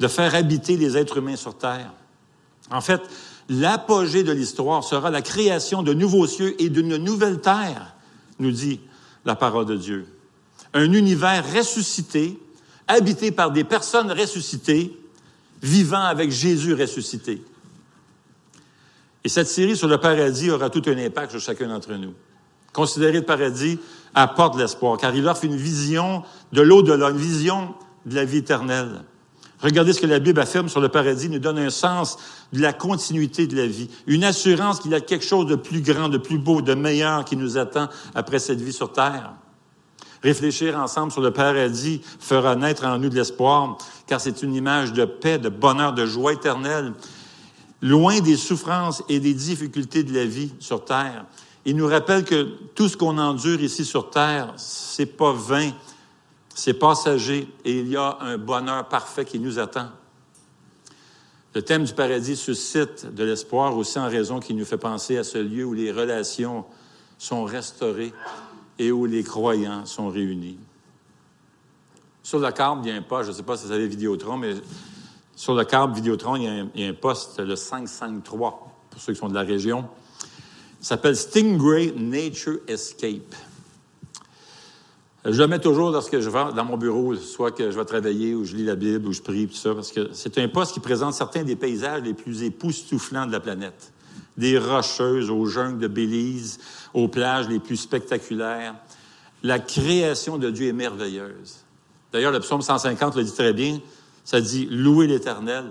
de 0.00 0.08
faire 0.08 0.34
habiter 0.34 0.76
les 0.76 0.96
êtres 0.96 1.18
humains 1.18 1.36
sur 1.36 1.56
terre. 1.56 1.92
En 2.70 2.80
fait, 2.80 3.00
l'apogée 3.48 4.24
de 4.24 4.32
l'histoire 4.32 4.82
sera 4.82 5.10
la 5.10 5.22
création 5.22 5.82
de 5.82 5.94
nouveaux 5.94 6.26
cieux 6.26 6.60
et 6.60 6.68
d'une 6.68 6.96
nouvelle 6.96 7.40
terre, 7.40 7.94
nous 8.40 8.50
dit 8.50 8.80
la 9.24 9.36
parole 9.36 9.66
de 9.66 9.76
Dieu 9.76 10.06
un 10.74 10.92
univers 10.92 11.44
ressuscité, 11.54 12.38
habité 12.86 13.30
par 13.30 13.50
des 13.50 13.64
personnes 13.64 14.10
ressuscitées, 14.10 14.96
vivant 15.62 16.02
avec 16.02 16.30
Jésus 16.30 16.74
ressuscité. 16.74 17.42
Et 19.24 19.28
cette 19.28 19.48
série 19.48 19.76
sur 19.76 19.88
le 19.88 19.98
paradis 19.98 20.50
aura 20.50 20.70
tout 20.70 20.82
un 20.86 20.96
impact 20.96 21.32
sur 21.32 21.40
chacun 21.40 21.68
d'entre 21.68 21.92
nous. 21.94 22.14
Considérer 22.72 23.18
le 23.18 23.26
paradis 23.26 23.78
apporte 24.14 24.56
l'espoir, 24.56 24.96
car 24.96 25.14
il 25.14 25.26
offre 25.26 25.44
une 25.44 25.56
vision 25.56 26.22
de 26.52 26.62
l'au-delà, 26.62 27.10
une 27.10 27.18
vision 27.18 27.74
de 28.06 28.14
la 28.14 28.24
vie 28.24 28.38
éternelle. 28.38 29.02
Regardez 29.62 29.92
ce 29.92 30.00
que 30.00 30.06
la 30.06 30.18
Bible 30.18 30.40
affirme 30.40 30.68
sur 30.68 30.80
le 30.80 30.88
paradis, 30.88 31.28
nous 31.28 31.38
donne 31.38 31.58
un 31.58 31.70
sens 31.70 32.16
de 32.52 32.60
la 32.60 32.72
continuité 32.72 33.46
de 33.46 33.56
la 33.56 33.66
vie, 33.66 33.90
une 34.06 34.24
assurance 34.24 34.80
qu'il 34.80 34.90
y 34.90 34.94
a 34.94 35.00
quelque 35.00 35.24
chose 35.24 35.46
de 35.46 35.54
plus 35.54 35.82
grand, 35.82 36.08
de 36.08 36.18
plus 36.18 36.38
beau, 36.38 36.62
de 36.62 36.74
meilleur 36.74 37.24
qui 37.24 37.36
nous 37.36 37.58
attend 37.58 37.88
après 38.14 38.38
cette 38.38 38.60
vie 38.60 38.72
sur 38.72 38.92
terre. 38.92 39.32
Réfléchir 40.22 40.78
ensemble 40.78 41.12
sur 41.12 41.22
le 41.22 41.30
paradis 41.30 42.02
fera 42.18 42.54
naître 42.56 42.84
en 42.84 42.98
nous 42.98 43.08
de 43.08 43.14
l'espoir, 43.14 43.78
car 44.06 44.20
c'est 44.20 44.42
une 44.42 44.54
image 44.54 44.92
de 44.92 45.04
paix, 45.04 45.38
de 45.38 45.48
bonheur, 45.48 45.92
de 45.92 46.04
joie 46.06 46.34
éternelle, 46.34 46.92
loin 47.80 48.20
des 48.20 48.36
souffrances 48.36 49.02
et 49.08 49.20
des 49.20 49.34
difficultés 49.34 50.02
de 50.02 50.14
la 50.14 50.24
vie 50.24 50.52
sur 50.58 50.84
terre. 50.84 51.24
Il 51.64 51.76
nous 51.76 51.86
rappelle 51.86 52.24
que 52.24 52.48
tout 52.74 52.88
ce 52.88 52.96
qu'on 52.96 53.18
endure 53.18 53.60
ici 53.62 53.84
sur 53.84 54.10
terre, 54.10 54.52
c'est 54.56 55.06
pas 55.06 55.32
vain, 55.32 55.70
c'est 56.60 56.74
passager 56.74 57.48
et 57.64 57.78
il 57.78 57.88
y 57.88 57.96
a 57.96 58.18
un 58.20 58.36
bonheur 58.36 58.86
parfait 58.86 59.24
qui 59.24 59.38
nous 59.38 59.58
attend. 59.58 59.88
Le 61.54 61.62
thème 61.62 61.84
du 61.84 61.94
paradis 61.94 62.36
suscite 62.36 63.06
de 63.14 63.24
l'espoir 63.24 63.74
aussi 63.78 63.98
en 63.98 64.10
raison 64.10 64.40
qu'il 64.40 64.56
nous 64.56 64.66
fait 64.66 64.76
penser 64.76 65.16
à 65.16 65.24
ce 65.24 65.38
lieu 65.38 65.64
où 65.64 65.72
les 65.72 65.90
relations 65.90 66.66
sont 67.16 67.44
restaurées 67.44 68.12
et 68.78 68.92
où 68.92 69.06
les 69.06 69.24
croyants 69.24 69.86
sont 69.86 70.10
réunis. 70.10 70.58
Sur 72.22 72.40
le 72.40 72.52
câble, 72.52 72.82
il 72.84 72.90
y 72.90 72.92
a 72.92 72.96
un 72.96 73.02
poste, 73.02 73.24
je 73.24 73.30
ne 73.30 73.36
sais 73.36 73.42
pas 73.42 73.56
si 73.56 73.64
vous 73.64 73.72
avez 73.72 73.88
Vidéotron, 73.88 74.36
mais 74.36 74.52
sur 75.34 75.54
le 75.54 75.64
câble 75.64 75.94
Vidéotron, 75.94 76.36
il 76.36 76.42
y, 76.42 76.46
a 76.46 76.50
un, 76.50 76.68
il 76.74 76.82
y 76.82 76.86
a 76.86 76.90
un 76.90 76.94
poste, 76.94 77.40
le 77.40 77.56
553, 77.56 78.70
pour 78.90 79.00
ceux 79.00 79.14
qui 79.14 79.18
sont 79.18 79.30
de 79.30 79.34
la 79.34 79.44
région. 79.44 79.88
Il 80.78 80.84
s'appelle 80.84 81.16
Stingray 81.16 81.94
Nature 81.96 82.58
Escape. 82.68 83.34
Je 85.24 85.38
le 85.38 85.48
mets 85.48 85.58
toujours 85.58 85.90
lorsque 85.90 86.18
je 86.18 86.30
vais 86.30 86.52
dans 86.54 86.64
mon 86.64 86.78
bureau, 86.78 87.14
soit 87.14 87.50
que 87.50 87.70
je 87.70 87.78
vais 87.78 87.84
travailler 87.84 88.34
ou 88.34 88.46
je 88.46 88.56
lis 88.56 88.64
la 88.64 88.74
Bible 88.74 89.06
ou 89.06 89.12
je 89.12 89.20
prie, 89.20 89.46
tout 89.46 89.54
ça, 89.54 89.74
parce 89.74 89.92
que 89.92 90.08
c'est 90.12 90.38
un 90.38 90.48
poste 90.48 90.72
qui 90.72 90.80
présente 90.80 91.12
certains 91.12 91.42
des 91.42 91.56
paysages 91.56 92.02
les 92.02 92.14
plus 92.14 92.42
époustouflants 92.42 93.26
de 93.26 93.32
la 93.32 93.40
planète. 93.40 93.92
Des 94.38 94.58
rocheuses 94.58 95.28
aux 95.28 95.44
jungles 95.44 95.78
de 95.78 95.88
Belize, 95.88 96.58
aux 96.94 97.08
plages 97.08 97.48
les 97.48 97.58
plus 97.58 97.76
spectaculaires. 97.76 98.76
La 99.42 99.58
création 99.58 100.38
de 100.38 100.48
Dieu 100.48 100.68
est 100.68 100.72
merveilleuse. 100.72 101.64
D'ailleurs, 102.12 102.32
le 102.32 102.40
psaume 102.40 102.62
150 102.62 103.16
le 103.16 103.24
dit 103.24 103.34
très 103.34 103.52
bien. 103.52 103.78
Ça 104.24 104.40
dit 104.40 104.68
Louez 104.70 105.06
l'Éternel. 105.06 105.66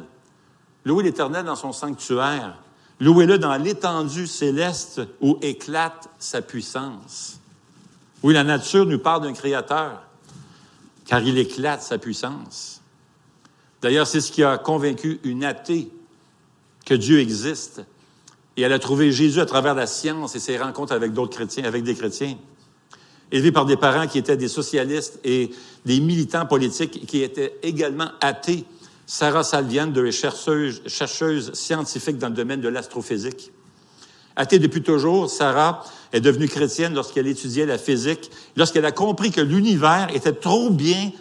Louez 0.86 1.04
l'Éternel 1.04 1.46
dans 1.46 1.56
son 1.56 1.72
sanctuaire. 1.72 2.62
Louez-le 3.00 3.40
dans 3.40 3.56
l'étendue 3.56 4.28
céleste 4.28 5.02
où 5.22 5.40
éclate 5.42 6.08
sa 6.20 6.42
puissance. 6.42 7.39
Oui, 8.24 8.34
la 8.34 8.44
nature 8.44 8.86
nous 8.86 9.00
parle 9.00 9.24
d'un 9.24 9.34
créateur, 9.34 10.02
car 11.06 11.22
il 11.22 11.38
éclate 11.38 11.82
sa 11.82 11.98
puissance. 11.98 12.82
D'ailleurs, 13.82 14.08
c'est 14.08 14.22
ce 14.22 14.32
qui 14.32 14.44
a 14.44 14.58
convaincu 14.58 15.20
une 15.24 15.46
athée 15.46 15.90
que 16.86 16.94
Dieu 16.94 17.20
existe 17.20 17.82
et 18.58 18.64
elle 18.64 18.74
a 18.74 18.80
trouvé 18.80 19.12
Jésus 19.14 19.40
à 19.40 19.46
travers 19.46 19.74
la 19.74 19.88
science 19.88 20.36
et 20.36 20.40
ses 20.40 20.58
rencontres 20.58 20.92
avec 20.92 21.14
d'autres 21.14 21.34
chrétiens, 21.34 21.64
avec 21.64 21.84
des 21.84 21.96
chrétiens. 21.96 22.36
Élevée 23.32 23.54
par 23.54 23.66
des 23.66 23.78
parents 23.78 24.06
qui 24.06 24.18
étaient 24.18 24.36
des 24.36 24.50
socialistes 24.50 25.20
et 25.24 25.52
des 25.86 26.02
militants 26.02 26.46
politiques 26.46 27.06
qui 27.06 27.22
étaient 27.22 27.58
également 27.64 28.10
athées, 28.20 28.66
Sarah 29.06 29.44
Salvian, 29.44 29.94
chercheuse, 30.12 30.82
chercheuse 30.88 31.54
scientifique 31.54 32.18
dans 32.18 32.28
le 32.28 32.34
domaine 32.34 32.60
de 32.60 32.68
l'astrophysique. 32.68 33.54
Athée 34.40 34.58
depuis 34.58 34.82
toujours, 34.82 35.30
Sarah 35.30 35.84
est 36.14 36.22
devenue 36.22 36.48
chrétienne 36.48 36.94
lorsqu'elle 36.94 37.28
étudiait 37.28 37.66
la 37.66 37.78
physique, 37.78 38.32
lorsqu'elle 38.56 38.86
a 38.86 38.94
compris 38.94 39.32
que 39.32 39.42
l'univers 39.42 40.08
était 40.16 40.32
trop 40.32 40.70
bien 40.70 41.12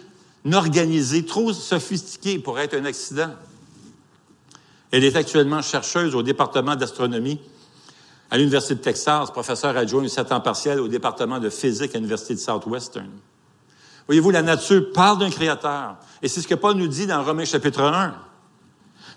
organisé, 0.53 1.25
trop 1.25 1.51
sophistiqué 1.51 2.39
pour 2.39 2.57
être 2.59 2.75
un 2.75 2.85
accident. 2.85 3.31
Elle 4.91 5.03
est 5.03 5.17
actuellement 5.17 5.61
chercheuse 5.61 6.15
au 6.15 6.23
département 6.23 6.77
d'astronomie 6.77 7.41
à 8.31 8.37
l'Université 8.37 8.75
de 8.75 8.79
Texas, 8.79 9.31
professeur 9.31 9.75
adjoint 9.75 10.01
du 10.01 10.09
temps 10.09 10.39
partiel 10.39 10.79
au 10.79 10.87
département 10.87 11.39
de 11.39 11.49
physique 11.49 11.93
à 11.95 11.97
l'Université 11.97 12.35
de 12.35 12.39
Southwestern. 12.39 13.09
Voyez-vous, 14.07 14.31
la 14.31 14.43
nature 14.43 14.93
parle 14.93 15.19
d'un 15.19 15.29
créateur. 15.29 15.97
Et 16.21 16.29
c'est 16.29 16.39
ce 16.39 16.47
que 16.47 16.55
Paul 16.55 16.77
nous 16.77 16.87
dit 16.87 17.05
dans 17.05 17.21
Romains 17.21 17.43
chapitre 17.43 17.81
1. 17.81 18.28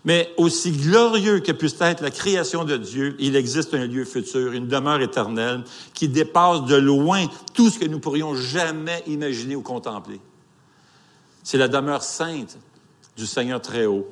Mais 0.04 0.32
aussi 0.36 0.72
glorieux 0.72 1.40
que 1.40 1.52
puisse 1.52 1.80
être 1.80 2.02
la 2.02 2.10
création 2.10 2.64
de 2.64 2.76
Dieu, 2.76 3.14
il 3.20 3.36
existe 3.36 3.72
un 3.74 3.86
lieu 3.86 4.04
futur, 4.04 4.52
une 4.52 4.66
demeure 4.66 5.00
éternelle 5.00 5.62
qui 5.94 6.08
dépasse 6.08 6.64
de 6.64 6.74
loin 6.74 7.26
tout 7.54 7.70
ce 7.70 7.78
que 7.78 7.86
nous 7.86 8.00
pourrions 8.00 8.34
jamais 8.34 9.02
imaginer 9.06 9.54
ou 9.54 9.62
contempler. 9.62 10.20
C'est 11.44 11.58
la 11.58 11.68
demeure 11.68 12.02
sainte 12.02 12.58
du 13.16 13.26
Seigneur 13.26 13.60
très 13.60 13.86
haut. 13.86 14.08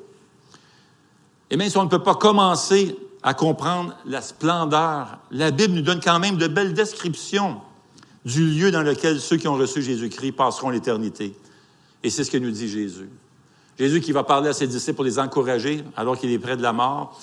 Et 1.50 1.56
même 1.56 1.68
si 1.68 1.76
on 1.76 1.85
ne 1.85 1.88
peut 1.88 2.02
pas 2.02 2.14
commencer 2.14 2.97
à 3.23 3.35
comprendre 3.35 3.94
la 4.06 4.23
splendeur, 4.23 5.18
la 5.30 5.50
Bible 5.50 5.75
nous 5.75 5.82
donne 5.82 6.00
quand 6.00 6.20
même 6.20 6.37
de 6.37 6.47
belles 6.47 6.75
descriptions 6.75 7.61
du 8.25 8.47
lieu 8.47 8.70
dans 8.70 8.82
lequel 8.82 9.20
ceux 9.20 9.37
qui 9.37 9.49
ont 9.49 9.56
reçu 9.56 9.82
Jésus-Christ 9.82 10.32
passeront 10.32 10.70
l'éternité. 10.70 11.35
Et 12.02 12.11
c'est 12.11 12.25
ce 12.25 12.30
que 12.30 12.38
nous 12.38 12.50
dit 12.50 12.68
Jésus. 12.68 13.09
Jésus 13.80 14.02
qui 14.02 14.12
va 14.12 14.25
parler 14.25 14.50
à 14.50 14.52
ses 14.52 14.66
disciples 14.66 14.96
pour 14.96 15.06
les 15.06 15.18
encourager 15.18 15.82
alors 15.96 16.18
qu'il 16.18 16.30
est 16.30 16.38
près 16.38 16.54
de 16.54 16.60
la 16.60 16.75
mort. 16.75 17.18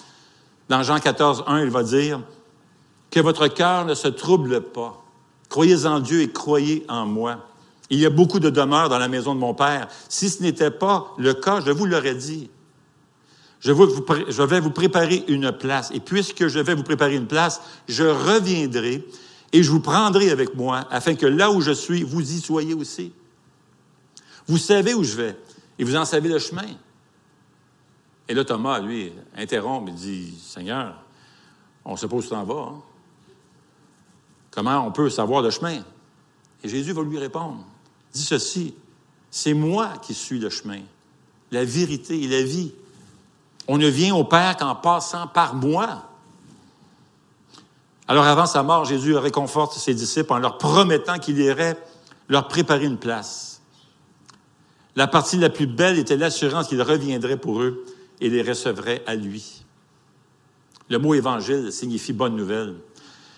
Dans 0.69 0.81
Jean 0.81 0.97
14, 0.97 1.43
1, 1.45 1.61
il 1.61 1.69
va 1.69 1.83
dire 1.83 2.19
que 3.11 3.19
votre 3.19 3.47
cœur 3.47 3.85
ne 3.85 3.93
se 3.93 4.07
trouble 4.07 4.61
pas. 4.61 4.99
Croyez 5.49 5.85
en 5.85 5.99
Dieu 5.99 6.21
et 6.21 6.31
croyez 6.31 6.83
en 6.89 7.05
moi. 7.05 7.45
Il 7.91 7.99
y 7.99 8.07
a 8.07 8.09
beaucoup 8.09 8.39
de 8.39 8.49
demeures 8.49 8.89
dans 8.89 8.97
la 8.97 9.07
maison 9.07 9.35
de 9.35 9.39
mon 9.39 9.53
Père. 9.53 9.87
Si 10.09 10.31
ce 10.31 10.41
n'était 10.41 10.71
pas 10.71 11.13
le 11.19 11.35
cas, 11.35 11.61
je 11.63 11.69
vous 11.69 11.85
l'aurais 11.85 12.15
dit. 12.15 12.49
Je, 13.59 13.71
vais 13.71 14.59
vous 14.59 14.71
préparer 14.71 15.25
une 15.27 15.51
place. 15.51 15.91
Et 15.93 15.99
puisque 15.99 16.47
je 16.47 16.59
vais 16.59 16.73
vous 16.73 16.81
préparer 16.81 17.17
une 17.17 17.27
place, 17.27 17.61
je 17.87 18.03
reviendrai 18.03 19.05
et 19.53 19.61
je 19.61 19.69
vous 19.69 19.79
prendrai 19.79 20.31
avec 20.31 20.55
moi 20.55 20.87
afin 20.89 21.13
que 21.13 21.27
là 21.27 21.51
où 21.51 21.61
je 21.61 21.71
suis, 21.71 22.01
vous 22.01 22.31
y 22.31 22.39
soyez 22.39 22.73
aussi. 22.73 23.11
Vous 24.47 24.57
savez 24.57 24.95
où 24.95 25.03
je 25.03 25.17
vais 25.17 25.37
et 25.79 25.83
vous 25.83 25.95
en 25.95 26.05
savez 26.05 26.29
le 26.29 26.39
chemin. 26.39 26.67
Et 28.27 28.33
là, 28.33 28.43
Thomas, 28.43 28.79
lui, 28.79 29.13
interrompt 29.35 29.89
et 29.89 29.93
dit, 29.93 30.37
Seigneur, 30.41 30.95
on 31.85 31.95
se 31.95 32.05
pose 32.05 32.31
où 32.31 32.35
en 32.35 32.43
vas. 32.43 32.71
Hein? 32.71 32.81
Comment 34.51 34.85
on 34.85 34.91
peut 34.91 35.09
savoir 35.09 35.41
le 35.41 35.49
chemin? 35.49 35.81
Et 36.63 36.69
Jésus 36.69 36.91
va 36.91 37.03
lui 37.03 37.19
répondre, 37.19 37.63
dit 38.11 38.23
ceci, 38.23 38.73
c'est 39.29 39.53
moi 39.53 39.93
qui 40.01 40.13
suis 40.13 40.39
le 40.39 40.49
chemin, 40.49 40.81
la 41.51 41.63
vérité 41.63 42.21
et 42.21 42.27
la 42.27 42.41
vie. 42.41 42.73
On 43.67 43.77
ne 43.77 43.87
vient 43.87 44.15
au 44.15 44.23
Père 44.23 44.57
qu'en 44.57 44.75
passant 44.75 45.27
par 45.27 45.53
moi. 45.53 46.03
Alors 48.07 48.25
avant 48.25 48.45
sa 48.45 48.63
mort, 48.63 48.85
Jésus 48.85 49.15
réconforte 49.15 49.73
ses 49.73 49.93
disciples 49.93 50.33
en 50.33 50.39
leur 50.39 50.57
promettant 50.57 51.19
qu'il 51.19 51.37
irait 51.37 51.77
leur 52.29 52.47
préparer 52.47 52.85
une 52.85 52.97
place. 52.97 53.56
La 54.97 55.05
partie 55.05 55.37
la 55.37 55.51
plus 55.51 55.67
belle 55.67 55.99
était 55.99 56.17
l'assurance 56.17 56.69
qu'il 56.69 56.81
reviendrait 56.81 57.37
pour 57.37 57.61
eux 57.61 57.85
et 58.19 58.31
les 58.31 58.41
recevrait 58.41 59.03
à 59.05 59.13
lui. 59.13 59.63
Le 60.89 60.97
mot 60.97 61.13
évangile 61.13 61.71
signifie 61.71 62.13
bonne 62.13 62.35
nouvelle. 62.35 62.73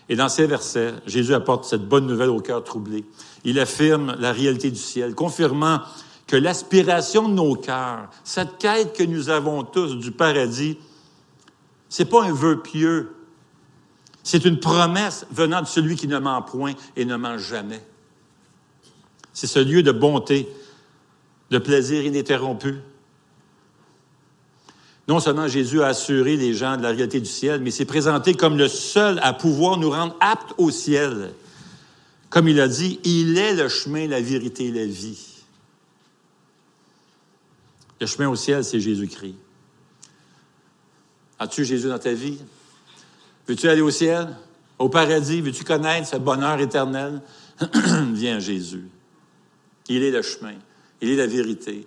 Et 0.07 0.15
dans 0.15 0.29
ces 0.29 0.47
versets, 0.47 0.93
Jésus 1.05 1.33
apporte 1.33 1.65
cette 1.65 1.85
bonne 1.85 2.07
nouvelle 2.07 2.29
au 2.29 2.39
cœur 2.39 2.63
troublé. 2.63 3.03
Il 3.43 3.59
affirme 3.59 4.15
la 4.19 4.31
réalité 4.31 4.71
du 4.71 4.79
ciel, 4.79 5.15
confirmant 5.15 5.81
que 6.27 6.37
l'aspiration 6.37 7.27
de 7.27 7.33
nos 7.33 7.55
cœurs, 7.55 8.09
cette 8.23 8.57
quête 8.57 8.95
que 8.95 9.03
nous 9.03 9.27
avons 9.27 9.63
tous 9.63 9.97
du 9.97 10.11
paradis, 10.11 10.77
c'est 11.89 12.05
pas 12.05 12.23
un 12.23 12.31
vœu 12.31 12.61
pieux. 12.61 13.17
C'est 14.23 14.45
une 14.45 14.61
promesse 14.61 15.25
venant 15.29 15.61
de 15.61 15.67
celui 15.67 15.97
qui 15.97 16.07
ne 16.07 16.19
ment 16.19 16.41
point 16.41 16.75
et 16.95 17.03
ne 17.03 17.17
ment 17.17 17.37
jamais. 17.37 17.85
C'est 19.33 19.47
ce 19.47 19.59
lieu 19.59 19.83
de 19.83 19.91
bonté, 19.91 20.47
de 21.49 21.57
plaisir 21.57 22.03
ininterrompu. 22.05 22.75
Non 25.07 25.19
seulement 25.19 25.47
Jésus 25.47 25.81
a 25.81 25.87
assuré 25.87 26.37
les 26.37 26.53
gens 26.53 26.77
de 26.77 26.83
la 26.83 26.89
réalité 26.89 27.19
du 27.19 27.29
ciel, 27.29 27.61
mais 27.61 27.71
s'est 27.71 27.85
présenté 27.85 28.35
comme 28.35 28.57
le 28.57 28.67
seul 28.67 29.19
à 29.23 29.33
pouvoir 29.33 29.77
nous 29.77 29.89
rendre 29.89 30.15
aptes 30.19 30.53
au 30.57 30.69
ciel. 30.69 31.33
Comme 32.29 32.47
il 32.47 32.61
a 32.61 32.67
dit, 32.67 32.99
il 33.03 33.37
est 33.39 33.55
le 33.55 33.69
chemin, 33.69 34.07
la 34.07 34.21
vérité 34.21 34.65
et 34.67 34.71
la 34.71 34.85
vie. 34.85 35.43
Le 37.99 38.05
chemin 38.05 38.29
au 38.29 38.35
ciel, 38.35 38.63
c'est 38.63 38.79
Jésus-Christ. 38.79 39.35
As-tu 41.39 41.65
Jésus 41.65 41.87
dans 41.87 41.97
ta 41.97 42.13
vie? 42.13 42.37
Veux-tu 43.47 43.67
aller 43.67 43.81
au 43.81 43.89
ciel, 43.89 44.37
au 44.77 44.89
paradis? 44.89 45.41
Veux-tu 45.41 45.63
connaître 45.63 46.07
ce 46.07 46.17
bonheur 46.17 46.59
éternel? 46.59 47.21
Viens 48.13 48.37
Jésus. 48.37 48.87
Il 49.87 50.03
est 50.03 50.11
le 50.11 50.21
chemin. 50.21 50.53
Il 51.01 51.09
est 51.09 51.15
la 51.15 51.27
vérité. 51.27 51.85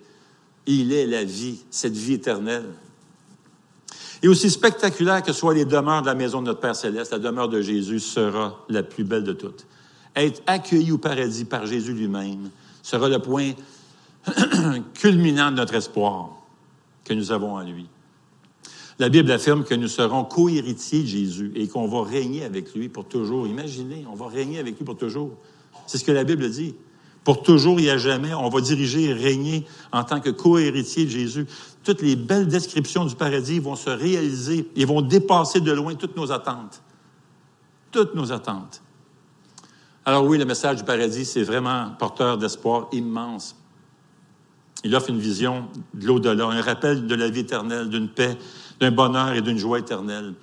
Il 0.65 0.93
est 0.93 1.05
la 1.05 1.23
vie, 1.23 1.59
cette 1.69 1.95
vie 1.95 2.13
éternelle. 2.13 2.65
Et 4.21 4.27
aussi 4.27 4.49
spectaculaire 4.49 5.21
que 5.21 5.33
soient 5.33 5.53
les 5.53 5.65
demeures 5.65 6.01
de 6.01 6.07
la 6.07 6.15
maison 6.15 6.41
de 6.41 6.47
notre 6.47 6.61
Père 6.61 6.75
céleste, 6.75 7.11
la 7.11 7.19
demeure 7.19 7.49
de 7.49 7.61
Jésus 7.61 7.99
sera 7.99 8.65
la 8.69 8.81
plus 8.81 9.03
belle 9.03 9.23
de 9.23 9.33
toutes. 9.33 9.65
Être 10.15 10.41
accueilli 10.47 10.91
au 10.91 10.97
paradis 10.97 11.43
par 11.43 11.65
Jésus 11.65 11.93
lui-même 11.93 12.49
sera 12.81 13.09
le 13.09 13.19
point 13.19 13.51
culminant 14.93 15.51
de 15.51 15.57
notre 15.57 15.73
espoir 15.75 16.29
que 17.03 17.13
nous 17.13 17.31
avons 17.31 17.55
en 17.55 17.63
lui. 17.63 17.87
La 18.99 19.09
Bible 19.09 19.31
affirme 19.31 19.63
que 19.63 19.73
nous 19.73 19.87
serons 19.87 20.23
co-héritiers 20.23 21.01
de 21.01 21.07
Jésus 21.07 21.51
et 21.55 21.67
qu'on 21.67 21.87
va 21.87 22.03
régner 22.03 22.45
avec 22.45 22.73
lui 22.75 22.89
pour 22.89 23.05
toujours. 23.05 23.47
Imaginez, 23.47 24.05
on 24.09 24.15
va 24.15 24.27
régner 24.27 24.59
avec 24.59 24.77
lui 24.77 24.85
pour 24.85 24.95
toujours. 24.95 25.31
C'est 25.87 25.97
ce 25.97 26.05
que 26.05 26.11
la 26.11 26.23
Bible 26.23 26.49
dit. 26.49 26.75
Pour 27.23 27.41
toujours 27.41 27.79
et 27.79 27.89
à 27.89 27.97
jamais, 27.97 28.33
on 28.33 28.49
va 28.49 28.59
diriger 28.59 29.05
et 29.05 29.13
régner 29.13 29.65
en 29.91 30.03
tant 30.03 30.19
que 30.19 30.29
co-héritier 30.29 31.05
de 31.05 31.09
Jésus. 31.09 31.47
Toutes 31.83 32.01
les 32.01 32.15
belles 32.15 32.47
descriptions 32.47 33.05
du 33.05 33.15
paradis 33.15 33.59
vont 33.59 33.75
se 33.75 33.89
réaliser 33.89 34.69
et 34.75 34.85
vont 34.85 35.01
dépasser 35.01 35.61
de 35.61 35.71
loin 35.71 35.95
toutes 35.95 36.17
nos 36.17 36.31
attentes. 36.31 36.81
Toutes 37.91 38.15
nos 38.15 38.31
attentes. 38.31 38.81
Alors 40.05 40.25
oui, 40.25 40.37
le 40.37 40.45
message 40.45 40.77
du 40.77 40.83
paradis, 40.83 41.23
c'est 41.23 41.43
vraiment 41.43 41.91
porteur 41.97 42.37
d'espoir 42.37 42.87
immense. 42.91 43.55
Il 44.83 44.93
offre 44.95 45.09
une 45.09 45.19
vision 45.19 45.69
de 45.93 46.05
l'au-delà, 46.05 46.45
un 46.45 46.61
rappel 46.61 47.07
de 47.07 47.15
la 47.15 47.29
vie 47.29 47.41
éternelle, 47.41 47.87
d'une 47.87 48.09
paix, 48.09 48.37
d'un 48.81 48.91
bonheur 48.91 49.31
et 49.31 49.41
d'une 49.41 49.57
joie 49.57 49.79
éternelle, 49.79 50.33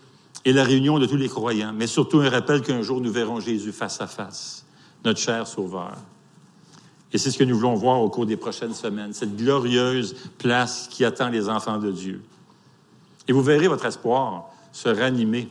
et 0.46 0.54
la 0.54 0.64
réunion 0.64 0.98
de 0.98 1.04
tous 1.04 1.16
les 1.16 1.28
croyants, 1.28 1.74
mais 1.74 1.86
surtout 1.86 2.20
un 2.20 2.30
rappel 2.30 2.62
qu'un 2.62 2.80
jour 2.80 3.02
nous 3.02 3.12
verrons 3.12 3.38
Jésus 3.40 3.72
face 3.72 4.00
à 4.00 4.06
face, 4.06 4.64
notre 5.04 5.20
cher 5.20 5.46
Sauveur. 5.46 5.98
Et 7.12 7.18
c'est 7.18 7.30
ce 7.30 7.38
que 7.38 7.44
nous 7.44 7.56
voulons 7.56 7.74
voir 7.74 8.00
au 8.00 8.08
cours 8.08 8.26
des 8.26 8.36
prochaines 8.36 8.74
semaines, 8.74 9.12
cette 9.12 9.36
glorieuse 9.36 10.14
place 10.38 10.88
qui 10.88 11.04
attend 11.04 11.28
les 11.28 11.48
enfants 11.48 11.78
de 11.78 11.90
Dieu. 11.90 12.22
Et 13.26 13.32
vous 13.32 13.42
verrez 13.42 13.68
votre 13.68 13.84
espoir 13.86 14.50
se 14.72 14.88
ranimer. 14.88 15.48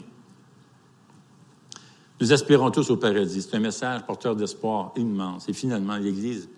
Nous 2.21 2.33
aspirons 2.33 2.71
tous 2.71 2.89
au 2.89 2.97
paradis. 2.97 3.41
C'est 3.41 3.55
un 3.55 3.59
message 3.59 4.01
porteur 4.05 4.35
d'espoir 4.35 4.91
immense. 4.95 5.47
Et 5.49 5.53
finalement, 5.53 5.97
l'Église 5.97 6.49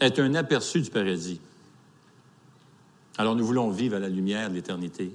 est 0.00 0.18
un 0.18 0.34
aperçu 0.34 0.80
du 0.80 0.90
paradis. 0.90 1.40
Alors 3.18 3.36
nous 3.36 3.44
voulons 3.44 3.70
vivre 3.70 3.96
à 3.96 3.98
la 3.98 4.08
lumière 4.08 4.48
de 4.48 4.54
l'éternité. 4.54 5.12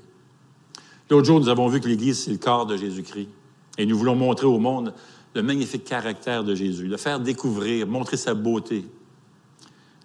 L'autre 1.10 1.26
jour, 1.26 1.40
nous 1.40 1.50
avons 1.50 1.68
vu 1.68 1.80
que 1.80 1.88
l'Église, 1.88 2.24
c'est 2.24 2.32
le 2.32 2.38
corps 2.38 2.66
de 2.66 2.78
Jésus-Christ. 2.78 3.30
Et 3.78 3.86
nous 3.86 3.98
voulons 3.98 4.16
montrer 4.16 4.48
au 4.48 4.60
monde 4.60 4.94
le 5.34 5.44
magnifique 5.44 5.84
caractère 5.84 6.44
de 6.44 6.56
Jésus, 6.56 6.88
le 6.88 6.98
faire 6.98 7.20
découvrir, 7.20 7.88
montrer 7.88 8.18
sa 8.18 8.34
beauté. 8.34 8.86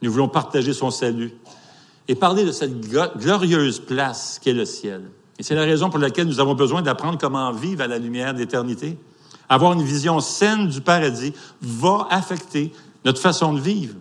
Nous 0.02 0.10
voulons 0.10 0.28
partager 0.28 0.72
son 0.72 0.90
salut 0.90 1.32
et 2.08 2.14
parler 2.14 2.44
de 2.44 2.52
cette 2.52 2.80
glorieuse 2.80 3.80
place 3.80 4.40
qu'est 4.42 4.52
le 4.52 4.64
ciel. 4.64 5.02
Et 5.38 5.42
c'est 5.42 5.54
la 5.54 5.62
raison 5.62 5.90
pour 5.90 5.98
laquelle 5.98 6.26
nous 6.26 6.40
avons 6.40 6.54
besoin 6.54 6.82
d'apprendre 6.82 7.18
comment 7.18 7.52
vivre 7.52 7.82
à 7.82 7.86
la 7.86 7.98
lumière 7.98 8.34
de 8.34 8.38
l'éternité. 8.38 8.98
Avoir 9.48 9.72
une 9.72 9.82
vision 9.82 10.20
saine 10.20 10.68
du 10.68 10.80
paradis 10.80 11.32
va 11.60 12.06
affecter 12.10 12.72
notre 13.04 13.20
façon 13.20 13.52
de 13.52 13.60
vivre. 13.60 13.94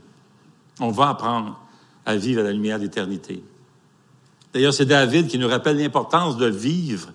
On 0.80 0.92
va 0.92 1.10
apprendre 1.10 1.60
à 2.06 2.16
vivre 2.16 2.42
à 2.42 2.44
la 2.44 2.52
lumière 2.52 2.78
de 2.78 2.84
l'éternité. 2.84 3.44
D'ailleurs, 4.54 4.74
c'est 4.74 4.86
David 4.86 5.28
qui 5.28 5.38
nous 5.38 5.48
rappelle 5.48 5.78
l'importance 5.78 6.38
de 6.38 6.48
vivre 6.48 7.10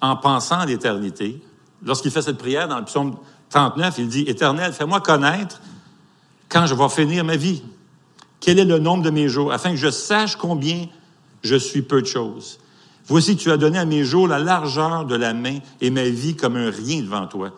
en 0.00 0.16
pensant 0.16 0.58
à 0.58 0.66
l'éternité. 0.66 1.40
Lorsqu'il 1.84 2.10
fait 2.10 2.22
cette 2.22 2.38
prière 2.38 2.68
dans 2.68 2.78
le 2.78 2.84
psaume 2.84 3.16
39, 3.50 3.94
il 3.98 4.08
dit, 4.08 4.24
Éternel, 4.26 4.72
fais-moi 4.72 5.00
connaître 5.00 5.60
quand 6.48 6.66
je 6.66 6.74
vais 6.74 6.88
finir 6.88 7.24
ma 7.24 7.36
vie. 7.36 7.62
Quel 8.40 8.58
est 8.58 8.64
le 8.64 8.78
nombre 8.78 9.02
de 9.02 9.10
mes 9.10 9.28
jours, 9.28 9.52
afin 9.52 9.70
que 9.70 9.76
je 9.76 9.90
sache 9.90 10.36
combien 10.36 10.86
je 11.42 11.56
suis 11.56 11.82
peu 11.82 12.02
de 12.02 12.06
choses. 12.06 12.58
Voici, 13.06 13.36
tu 13.36 13.50
as 13.50 13.56
donné 13.56 13.78
à 13.78 13.84
mes 13.84 14.04
jours 14.04 14.28
la 14.28 14.38
largeur 14.38 15.04
de 15.04 15.16
la 15.16 15.34
main 15.34 15.58
et 15.80 15.90
ma 15.90 16.04
vie 16.04 16.36
comme 16.36 16.56
un 16.56 16.70
rien 16.70 17.02
devant 17.02 17.26
toi. 17.26 17.50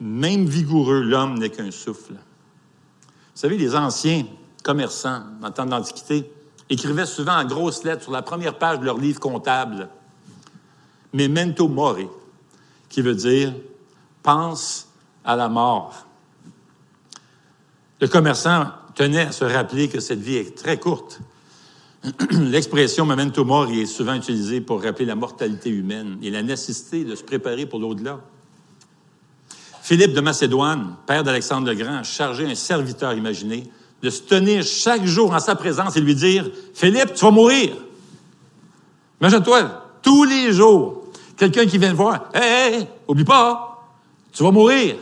Même 0.00 0.46
vigoureux, 0.46 1.00
l'homme 1.00 1.38
n'est 1.38 1.50
qu'un 1.50 1.70
souffle. 1.70 2.12
Vous 2.12 3.42
savez, 3.42 3.58
les 3.58 3.74
anciens 3.74 4.24
commerçants, 4.62 5.22
en 5.42 5.50
temps 5.50 5.66
d'Antiquité, 5.66 6.30
écrivaient 6.70 7.06
souvent 7.06 7.36
en 7.38 7.44
grosses 7.44 7.84
lettres 7.84 8.04
sur 8.04 8.12
la 8.12 8.22
première 8.22 8.58
page 8.58 8.80
de 8.80 8.84
leur 8.84 8.98
livre 8.98 9.20
comptable 9.20 9.88
Memento 11.12 11.68
Mori, 11.68 12.06
qui 12.88 13.02
veut 13.02 13.14
dire 13.14 13.52
pense 14.22 14.88
à 15.24 15.36
la 15.36 15.48
mort. 15.48 16.06
Le 18.00 18.08
commerçant 18.08 18.66
tenait 18.94 19.26
à 19.26 19.32
se 19.32 19.44
rappeler 19.44 19.88
que 19.88 20.00
cette 20.00 20.20
vie 20.20 20.36
est 20.36 20.56
très 20.56 20.78
courte. 20.78 21.20
L'expression 22.30 23.04
memento 23.04 23.44
mori 23.44 23.80
est 23.80 23.86
souvent 23.86 24.14
utilisée 24.14 24.60
pour 24.60 24.82
rappeler 24.82 25.04
la 25.04 25.14
mortalité 25.14 25.70
humaine 25.70 26.18
et 26.22 26.30
la 26.30 26.42
nécessité 26.42 27.04
de 27.04 27.14
se 27.14 27.24
préparer 27.24 27.66
pour 27.66 27.80
l'au-delà. 27.80 28.20
Philippe 29.82 30.12
de 30.12 30.20
Macédoine, 30.20 30.96
père 31.06 31.24
d'Alexandre 31.24 31.68
le 31.68 31.74
Grand, 31.74 32.02
chargé 32.04 32.44
un 32.44 32.54
serviteur 32.54 33.14
imaginé 33.14 33.64
de 34.02 34.10
se 34.10 34.22
tenir 34.22 34.62
chaque 34.62 35.04
jour 35.04 35.32
en 35.32 35.40
sa 35.40 35.54
présence 35.54 35.96
et 35.96 36.00
lui 36.00 36.14
dire 36.14 36.48
Philippe, 36.74 37.14
tu 37.14 37.24
vas 37.24 37.30
mourir. 37.30 37.74
Imagine-toi, 39.20 39.84
tous 40.02 40.24
les 40.24 40.52
jours, 40.52 41.07
quelqu'un 41.38 41.66
qui 41.66 41.78
vient 41.78 41.90
te 41.90 41.96
voir 41.96 42.28
Hé, 42.34 42.80
hé, 42.80 42.86
oublie 43.06 43.24
pas, 43.24 43.88
tu 44.32 44.42
vas 44.42 44.50
mourir. 44.50 44.96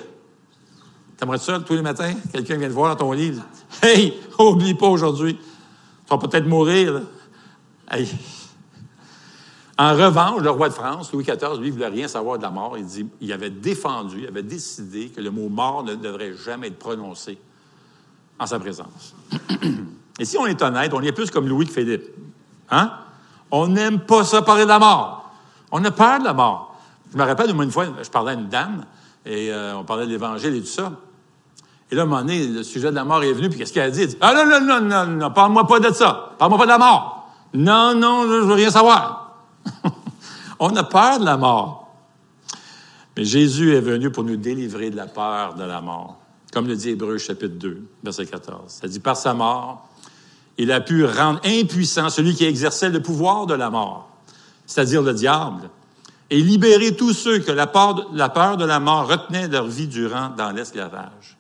T'aimerais 1.17 1.39
ça 1.39 1.59
tous 1.61 1.75
les 1.75 1.83
matins, 1.83 2.13
quelqu'un 2.33 2.57
vient 2.57 2.69
te 2.69 2.75
voir 2.75 2.95
dans 2.95 3.07
ton 3.07 3.13
lit 3.13 3.41
Hey, 3.83 4.15
oublie 4.39 4.75
pas 4.75 4.87
aujourd'hui, 4.87 5.37
tu 5.37 6.11
vas 6.11 6.19
peut-être 6.19 6.47
mourir. 6.47 7.03
Hey. 7.91 8.09
En 9.79 9.93
revanche, 9.93 10.41
le 10.41 10.51
roi 10.51 10.69
de 10.71 10.75
France, 10.75 11.13
Louis 11.13 11.25
XIV, 11.25 11.61
lui, 11.61 11.69
ne 11.69 11.73
voulait 11.73 11.89
rien 11.89 12.09
savoir 12.09 12.39
de 12.39 12.43
la 12.43 12.51
mort. 12.51 12.79
Il, 12.79 12.87
dit, 12.87 13.07
il 13.21 13.33
avait 13.33 13.51
défendu, 13.51 14.21
il 14.23 14.27
avait 14.27 14.43
décidé 14.43 15.11
que 15.11 15.21
le 15.21 15.31
mot 15.31 15.51
mort 15.51 15.85
ne 15.85 15.95
devrait 15.95 16.35
jamais 16.35 16.69
être 16.69 16.79
prononcé 16.79 17.39
en 18.39 18.47
sa 18.47 18.59
présence. 18.59 19.15
Et 20.19 20.25
si 20.25 20.39
on 20.39 20.47
est 20.47 20.61
honnête, 20.63 20.93
on 20.95 21.03
est 21.03 21.13
plus 21.13 21.31
comme 21.31 21.47
Louis 21.47 21.67
que 21.67 21.73
Philippe. 21.73 22.07
Hein? 22.71 22.91
On 23.51 23.69
n'aime 23.69 24.01
pas 24.01 24.25
ça 24.25 24.41
parler 24.41 24.65
de 24.65 24.69
la 24.69 24.79
mort. 24.79 25.26
On 25.79 25.85
a 25.85 25.91
peur 25.91 26.21
de 26.21 26.25
la 26.25 26.33
mort. 26.33 26.75
Je 27.13 27.19
me 27.19 27.23
rappelle, 27.23 27.51
une 27.51 27.71
fois, 27.71 27.85
je 28.03 28.09
parlais 28.09 28.31
à 28.31 28.35
une 28.35 28.49
dame, 28.49 28.87
et 29.27 29.53
euh, 29.53 29.77
on 29.77 29.85
parlait 29.85 30.07
de 30.07 30.11
l'Évangile 30.11 30.55
et 30.55 30.61
tout 30.61 30.67
ça. 30.67 30.91
Et 31.91 31.95
là, 31.95 32.03
un 32.03 32.07
moment 32.07 32.23
donné, 32.23 32.47
le 32.47 32.63
sujet 32.63 32.89
de 32.89 32.95
la 32.95 33.05
mort 33.05 33.23
est 33.23 33.35
venu, 33.35 33.51
puis 33.51 33.59
qu'est-ce 33.59 33.75
qu'elle 33.75 33.83
a 33.83 33.91
dit? 33.91 34.01
Elle 34.01 34.09
dit, 34.09 34.17
ah 34.23 34.33
non, 34.33 34.47
non, 34.47 34.81
non, 34.81 34.81
non, 34.81 35.07
non, 35.07 35.31
parle-moi 35.31 35.67
pas 35.67 35.79
de 35.79 35.93
ça. 35.93 36.33
Parle-moi 36.39 36.59
pas 36.61 36.65
de 36.65 36.71
la 36.71 36.79
mort. 36.79 37.29
Non, 37.53 37.95
non, 37.95 38.23
je 38.23 38.47
veux 38.47 38.55
rien 38.55 38.71
savoir. 38.71 39.37
on 40.59 40.75
a 40.75 40.83
peur 40.83 41.21
de 41.21 41.27
la 41.27 41.37
mort. 41.37 41.95
Mais 43.15 43.27
Jésus 43.27 43.75
est 43.75 43.81
venu 43.83 44.11
pour 44.11 44.25
nous 44.25 44.37
délivrer 44.37 44.89
de 44.89 44.97
la 44.97 45.07
peur 45.07 45.57
de 45.57 45.65
la 45.65 45.83
mort. 45.83 46.17
Comme 46.55 46.69
le 46.69 46.75
dit 46.75 46.89
Hébreu 46.89 47.19
chapitre 47.19 47.57
2, 47.57 47.83
verset 48.03 48.25
14. 48.25 48.63
Ça 48.67 48.89
dit, 48.89 49.01
par 49.01 49.19
sa 49.19 49.35
mort, 49.35 49.87
il 50.57 50.73
a 50.73 50.81
pu 50.81 51.05
rendre 51.05 51.41
impuissant 51.45 52.09
celui 52.09 52.35
qui 52.35 52.47
exerçait 52.47 52.89
le 52.89 53.03
pouvoir 53.03 53.45
de 53.45 53.53
la 53.53 53.69
mort, 53.69 54.09
c'est-à-dire 54.67 55.03
le 55.03 55.15
diable, 55.15 55.71
et 56.29 56.41
libérer 56.41 56.97
tous 56.97 57.13
ceux 57.13 57.39
que 57.39 57.53
la 57.53 57.67
peur, 57.67 57.95
de 58.57 58.65
la 58.65 58.81
mort 58.81 59.09
retenait 59.09 59.49
leur 59.49 59.67
vie 59.67 59.87
durant 59.87 60.31
dans 60.31 60.51
l'esclavage. 60.51 61.37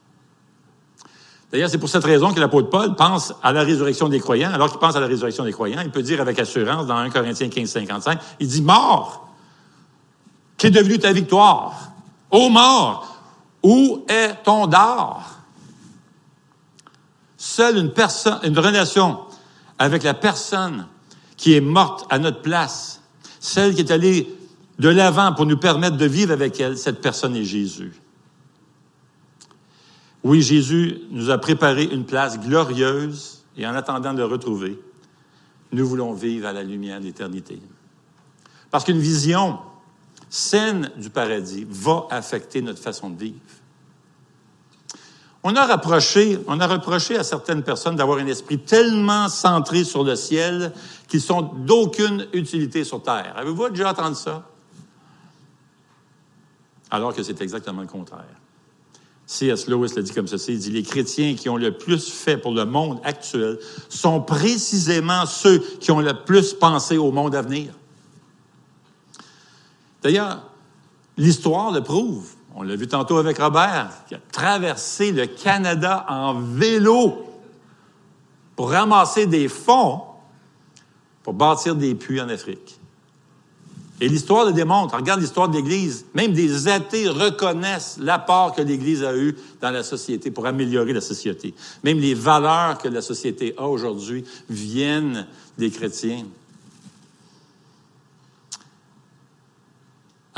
D'ailleurs, 1.50 1.70
c'est 1.70 1.78
pour 1.78 1.88
cette 1.88 2.04
raison 2.04 2.32
que 2.32 2.40
l'apôtre 2.40 2.70
Paul 2.70 2.94
pense 2.94 3.32
à 3.42 3.52
la 3.52 3.62
résurrection 3.62 4.08
des 4.08 4.20
croyants. 4.20 4.52
Alors 4.52 4.70
qu'il 4.70 4.78
pense 4.78 4.96
à 4.96 5.00
la 5.00 5.06
résurrection 5.06 5.44
des 5.44 5.52
croyants, 5.52 5.80
il 5.80 5.90
peut 5.90 6.02
dire 6.02 6.20
avec 6.20 6.38
assurance 6.38 6.86
dans 6.86 6.96
1 6.96 7.10
Corinthiens 7.10 7.48
15, 7.48 7.68
55, 7.68 8.20
il 8.40 8.48
dit, 8.48 8.62
mort, 8.62 9.28
qu'est 10.56 10.70
devenu 10.70 10.98
ta 10.98 11.12
victoire? 11.12 11.90
Ô 12.30 12.48
mort, 12.48 13.16
où 13.62 14.04
est 14.08 14.34
ton 14.44 14.66
dard? 14.66 15.36
Seule 17.36 17.78
une 17.78 17.92
personne, 17.92 18.38
une 18.42 18.58
relation 18.58 19.20
avec 19.78 20.02
la 20.02 20.14
personne 20.14 20.86
qui 21.36 21.54
est 21.54 21.60
morte 21.60 22.06
à 22.10 22.18
notre 22.18 22.42
place, 22.42 22.95
celle 23.46 23.74
qui 23.74 23.80
est 23.80 23.92
allée 23.92 24.28
de 24.78 24.88
l'avant 24.88 25.32
pour 25.32 25.46
nous 25.46 25.56
permettre 25.56 25.96
de 25.96 26.04
vivre 26.04 26.32
avec 26.32 26.60
elle, 26.60 26.76
cette 26.76 27.00
personne 27.00 27.36
est 27.36 27.44
Jésus. 27.44 27.92
Oui, 30.24 30.42
Jésus 30.42 30.98
nous 31.10 31.30
a 31.30 31.38
préparé 31.38 31.84
une 31.84 32.04
place 32.04 32.40
glorieuse 32.40 33.44
et 33.56 33.66
en 33.66 33.74
attendant 33.74 34.12
de 34.12 34.22
retrouver, 34.22 34.78
nous 35.72 35.86
voulons 35.86 36.12
vivre 36.12 36.48
à 36.48 36.52
la 36.52 36.64
lumière 36.64 36.98
de 36.98 37.04
l'éternité. 37.04 37.60
Parce 38.70 38.84
qu'une 38.84 38.98
vision 38.98 39.58
saine 40.28 40.90
du 40.96 41.10
paradis 41.10 41.64
va 41.70 42.08
affecter 42.10 42.60
notre 42.62 42.82
façon 42.82 43.10
de 43.10 43.18
vivre. 43.18 43.36
On 45.48 45.54
a, 45.54 45.64
reproché, 45.64 47.16
à 47.16 47.22
certaines 47.22 47.62
personnes 47.62 47.94
d'avoir 47.94 48.18
un 48.18 48.26
esprit 48.26 48.58
tellement 48.58 49.28
centré 49.28 49.84
sur 49.84 50.02
le 50.02 50.16
ciel 50.16 50.72
qu'ils 51.06 51.20
sont 51.20 51.42
d'aucune 51.42 52.26
utilité 52.32 52.82
sur 52.82 53.00
terre. 53.00 53.32
Avez-vous 53.36 53.68
déjà 53.68 53.92
entendu 53.92 54.16
ça? 54.16 54.44
Alors 56.90 57.14
que 57.14 57.22
c'est 57.22 57.40
exactement 57.40 57.82
le 57.82 57.86
contraire. 57.86 58.24
C.S. 59.24 59.68
Lewis 59.68 59.92
l'a 59.94 60.02
dit 60.02 60.10
comme 60.10 60.26
ceci, 60.26 60.54
il 60.54 60.58
dit, 60.58 60.70
les 60.72 60.82
chrétiens 60.82 61.36
qui 61.36 61.48
ont 61.48 61.56
le 61.56 61.78
plus 61.78 62.10
fait 62.10 62.38
pour 62.38 62.52
le 62.52 62.64
monde 62.64 62.98
actuel 63.04 63.60
sont 63.88 64.20
précisément 64.20 65.26
ceux 65.26 65.60
qui 65.60 65.92
ont 65.92 66.00
le 66.00 66.24
plus 66.24 66.54
pensé 66.54 66.98
au 66.98 67.12
monde 67.12 67.36
à 67.36 67.42
venir. 67.42 67.72
D'ailleurs, 70.02 70.42
l'histoire 71.16 71.70
le 71.70 71.84
prouve. 71.84 72.35
On 72.58 72.62
l'a 72.62 72.74
vu 72.74 72.88
tantôt 72.88 73.18
avec 73.18 73.36
Robert, 73.38 73.90
qui 74.08 74.14
a 74.14 74.20
traversé 74.32 75.12
le 75.12 75.26
Canada 75.26 76.06
en 76.08 76.40
vélo 76.40 77.26
pour 78.56 78.70
ramasser 78.70 79.26
des 79.26 79.46
fonds 79.48 80.00
pour 81.22 81.34
bâtir 81.34 81.76
des 81.76 81.94
puits 81.94 82.20
en 82.20 82.30
Afrique. 82.30 82.78
Et 84.00 84.08
l'histoire 84.08 84.46
le 84.46 84.52
démontre. 84.52 84.96
regarde 84.96 85.20
l'histoire 85.20 85.50
de 85.50 85.56
l'Église. 85.56 86.06
Même 86.14 86.32
des 86.32 86.68
athées 86.68 87.08
reconnaissent 87.08 87.98
l'apport 88.00 88.54
que 88.54 88.62
l'Église 88.62 89.04
a 89.04 89.14
eu 89.14 89.36
dans 89.60 89.70
la 89.70 89.82
société 89.82 90.30
pour 90.30 90.46
améliorer 90.46 90.94
la 90.94 91.00
société. 91.02 91.54
Même 91.84 91.98
les 91.98 92.14
valeurs 92.14 92.78
que 92.78 92.88
la 92.88 93.02
société 93.02 93.54
a 93.58 93.66
aujourd'hui 93.66 94.24
viennent 94.48 95.26
des 95.58 95.70
chrétiens. 95.70 96.24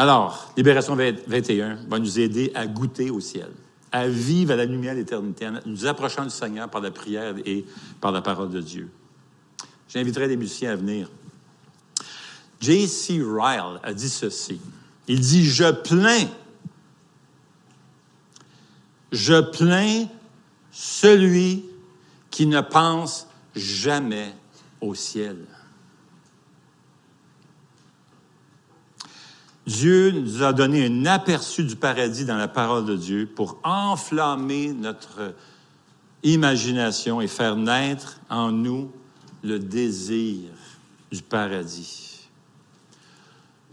Alors, 0.01 0.53
Libération 0.57 0.95
21 0.95 1.75
va 1.89 1.99
nous 1.99 2.21
aider 2.21 2.53
à 2.55 2.69
goûter 2.69 3.11
au 3.11 3.19
ciel, 3.19 3.51
à 3.91 4.07
vivre 4.07 4.53
à 4.53 4.57
la 4.57 4.65
lumière 4.65 4.95
de 4.95 5.01
l'éternité, 5.01 5.49
en 5.49 5.59
nous 5.67 5.87
approchant 5.87 6.23
du 6.23 6.31
Seigneur 6.31 6.71
par 6.71 6.81
la 6.81 6.93
prière 6.93 7.35
et 7.45 7.67
par 8.01 8.13
la 8.13 8.23
parole 8.23 8.51
de 8.51 8.61
Dieu. 8.61 8.89
J'inviterai 9.89 10.29
les 10.29 10.37
musiciens 10.37 10.71
à 10.71 10.77
venir. 10.77 11.11
J.C. 12.61 13.15
Ryle 13.15 13.81
a 13.83 13.93
dit 13.93 14.09
ceci. 14.09 14.61
Il 15.09 15.19
dit, 15.19 15.45
je 15.45 15.73
plains, 15.73 16.29
je 19.11 19.41
plains 19.41 20.07
celui 20.71 21.65
qui 22.31 22.47
ne 22.47 22.61
pense 22.61 23.27
jamais 23.57 24.33
au 24.81 24.95
ciel. 24.95 25.39
Dieu 29.69 30.13
nous 30.13 30.43
a 30.43 30.55
donné 30.55 30.87
un 30.87 31.05
aperçu 31.05 31.63
du 31.63 31.77
paradis 31.77 32.25
dans 32.25 32.39
la 32.39 32.49
parole 32.49 32.87
de 32.87 32.97
Dieu 32.97 33.27
pour 33.27 33.59
enflammer 33.63 34.73
notre 34.73 35.35
imagination 36.23 37.21
et 37.21 37.29
faire 37.29 37.55
naître 37.55 38.19
en 38.31 38.51
nous 38.51 38.91
le 39.45 39.59
désir 39.59 40.49
du 41.13 41.21
paradis. 41.21 42.31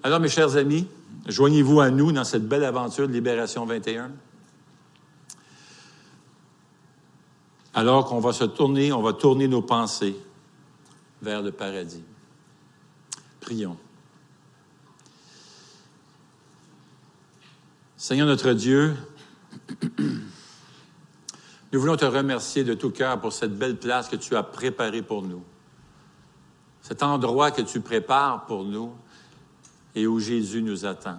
Alors, 0.03 0.19
mes 0.19 0.27
chers 0.27 0.57
amis, 0.57 0.85
joignez-vous 1.27 1.79
à 1.79 1.89
nous 1.89 2.11
dans 2.11 2.25
cette 2.25 2.45
belle 2.45 2.65
aventure 2.65 3.07
de 3.07 3.13
Libération 3.13 3.65
21. 3.65 4.11
Alors 7.73 8.03
qu'on 8.05 8.19
va 8.19 8.33
se 8.33 8.43
tourner, 8.43 8.91
on 8.91 9.01
va 9.01 9.13
tourner 9.13 9.47
nos 9.47 9.61
pensées 9.61 10.17
vers 11.21 11.41
le 11.41 11.53
paradis. 11.53 12.03
Prions. 13.39 13.77
Seigneur 18.07 18.27
notre 18.27 18.53
Dieu, 18.53 18.95
nous 21.73 21.79
voulons 21.79 21.97
te 21.97 22.05
remercier 22.05 22.63
de 22.63 22.75
tout 22.75 22.91
cœur 22.91 23.19
pour 23.19 23.33
cette 23.33 23.57
belle 23.57 23.77
place 23.77 24.09
que 24.09 24.15
tu 24.15 24.35
as 24.35 24.43
préparée 24.43 25.01
pour 25.01 25.23
nous. 25.23 25.41
Cet 26.83 27.01
endroit 27.01 27.49
que 27.49 27.63
tu 27.63 27.81
prépares 27.81 28.45
pour 28.45 28.63
nous 28.63 28.93
et 29.95 30.05
où 30.05 30.19
Jésus 30.19 30.61
nous 30.61 30.85
attend. 30.85 31.17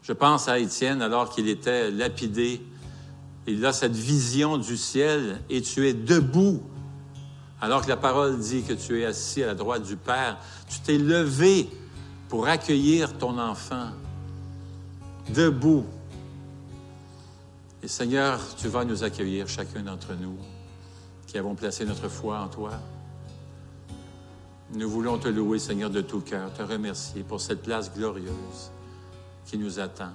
Je 0.00 0.14
pense 0.14 0.48
à 0.48 0.58
Étienne 0.58 1.02
alors 1.02 1.28
qu'il 1.28 1.46
était 1.50 1.90
lapidé. 1.90 2.62
Il 3.46 3.66
a 3.66 3.74
cette 3.74 3.96
vision 3.96 4.56
du 4.56 4.78
ciel 4.78 5.42
et 5.50 5.60
tu 5.60 5.86
es 5.86 5.92
debout 5.92 6.62
alors 7.60 7.82
que 7.82 7.88
la 7.90 7.98
parole 7.98 8.38
dit 8.38 8.62
que 8.62 8.72
tu 8.72 9.02
es 9.02 9.04
assis 9.04 9.42
à 9.42 9.48
la 9.48 9.54
droite 9.54 9.82
du 9.82 9.96
Père. 9.96 10.38
Tu 10.70 10.80
t'es 10.80 10.96
levé 10.96 11.68
pour 12.30 12.48
accueillir 12.48 13.18
ton 13.18 13.38
enfant 13.38 13.90
debout. 15.30 15.84
Et 17.82 17.88
Seigneur, 17.88 18.40
tu 18.56 18.68
vas 18.68 18.84
nous 18.84 19.04
accueillir, 19.04 19.48
chacun 19.48 19.82
d'entre 19.82 20.14
nous, 20.14 20.36
qui 21.26 21.38
avons 21.38 21.54
placé 21.54 21.84
notre 21.84 22.08
foi 22.08 22.40
en 22.40 22.48
toi. 22.48 22.72
Nous 24.74 24.88
voulons 24.88 25.18
te 25.18 25.28
louer, 25.28 25.58
Seigneur, 25.58 25.90
de 25.90 26.00
tout 26.00 26.20
cœur, 26.20 26.52
te 26.52 26.62
remercier 26.62 27.22
pour 27.22 27.40
cette 27.40 27.62
place 27.62 27.92
glorieuse 27.94 28.70
qui 29.46 29.56
nous 29.56 29.78
attend. 29.78 30.12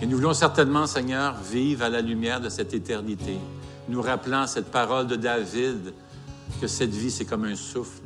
Et 0.00 0.06
nous 0.06 0.16
voulons 0.16 0.34
certainement, 0.34 0.86
Seigneur, 0.86 1.36
vivre 1.40 1.84
à 1.84 1.88
la 1.88 2.00
lumière 2.00 2.40
de 2.40 2.48
cette 2.48 2.74
éternité, 2.74 3.38
nous 3.88 4.02
rappelant 4.02 4.46
cette 4.46 4.70
parole 4.70 5.06
de 5.06 5.16
David, 5.16 5.92
que 6.60 6.66
cette 6.66 6.90
vie, 6.90 7.10
c'est 7.10 7.24
comme 7.24 7.44
un 7.44 7.56
souffle. 7.56 8.02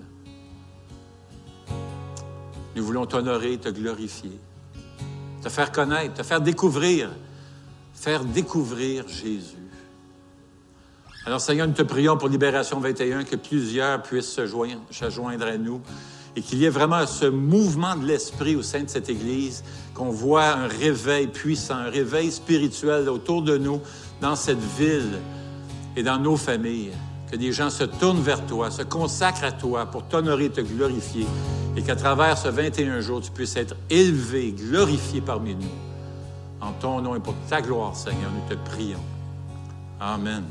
Nous 2.75 2.85
voulons 2.85 3.07
t'honorer, 3.07 3.59
te 3.59 3.69
glorifier 3.69 4.39
te 5.43 5.49
faire 5.49 5.73
connaître, 5.73 6.15
te 6.15 6.23
faire 6.23 6.41
découvrir, 6.41 7.11
faire 7.95 8.25
découvrir 8.25 9.07
Jésus. 9.09 9.57
Alors 11.25 11.41
Seigneur, 11.41 11.69
nous 11.69 11.75
te 11.75 11.83
prions 11.83 12.17
pour 12.17 12.29
Libération 12.29 12.81
21, 12.81 13.25
que 13.25 13.37
plusieurs 13.37 14.03
puissent 14.03 14.33
se 14.33 14.47
joindre, 14.47 15.47
à 15.47 15.59
nous 15.59 15.81
et 16.35 16.41
qu'il 16.41 16.59
y 16.59 16.65
ait 16.65 16.71
vraiment 16.71 17.07
ce 17.07 17.27
mouvement 17.27 17.95
de 17.95 18.07
l'Esprit 18.07 18.57
au 18.57 18.63
sein 18.63 18.83
de 18.83 18.89
cette 18.89 19.11
Église, 19.11 19.63
qu'on 19.95 20.11
voit 20.11 20.49
un 20.49 20.67
réveil 20.67 21.27
puissant, 21.27 21.75
un 21.75 21.91
réveil 21.91 22.33
spirituel 22.33 23.09
autour 23.09 23.43
de 23.43 23.59
nous, 23.59 23.81
dans 24.21 24.35
cette 24.35 24.63
ville 24.79 25.19
et 25.95 26.03
dans 26.03 26.19
nos 26.19 26.37
familles. 26.37 26.93
Que 27.31 27.37
des 27.37 27.53
gens 27.53 27.69
se 27.71 27.85
tournent 27.85 28.23
vers 28.23 28.45
toi, 28.47 28.71
se 28.71 28.83
consacrent 28.83 29.45
à 29.45 29.53
toi 29.53 29.87
pour 29.87 30.05
t'honorer 30.05 30.47
et 30.47 30.51
te 30.51 30.63
glorifier, 30.63 31.27
et 31.77 31.83
qu'à 31.83 31.97
travers 31.97 32.37
ce 32.37 32.49
21 32.49 33.01
jours, 33.01 33.21
tu 33.21 33.31
puisses 33.31 33.57
être 33.57 33.75
élevé, 33.91 34.53
glorifié 34.53 35.21
parmi 35.21 35.55
nous. 35.55 35.71
En 36.61 36.73
ton 36.73 37.01
nom 37.01 37.17
et 37.17 37.21
pour 37.21 37.35
ta 37.49 37.61
gloire, 37.61 37.97
Seigneur, 37.97 38.31
nous 38.31 38.55
te 38.55 38.61
prions. 38.71 39.01
Amen. 40.01 40.45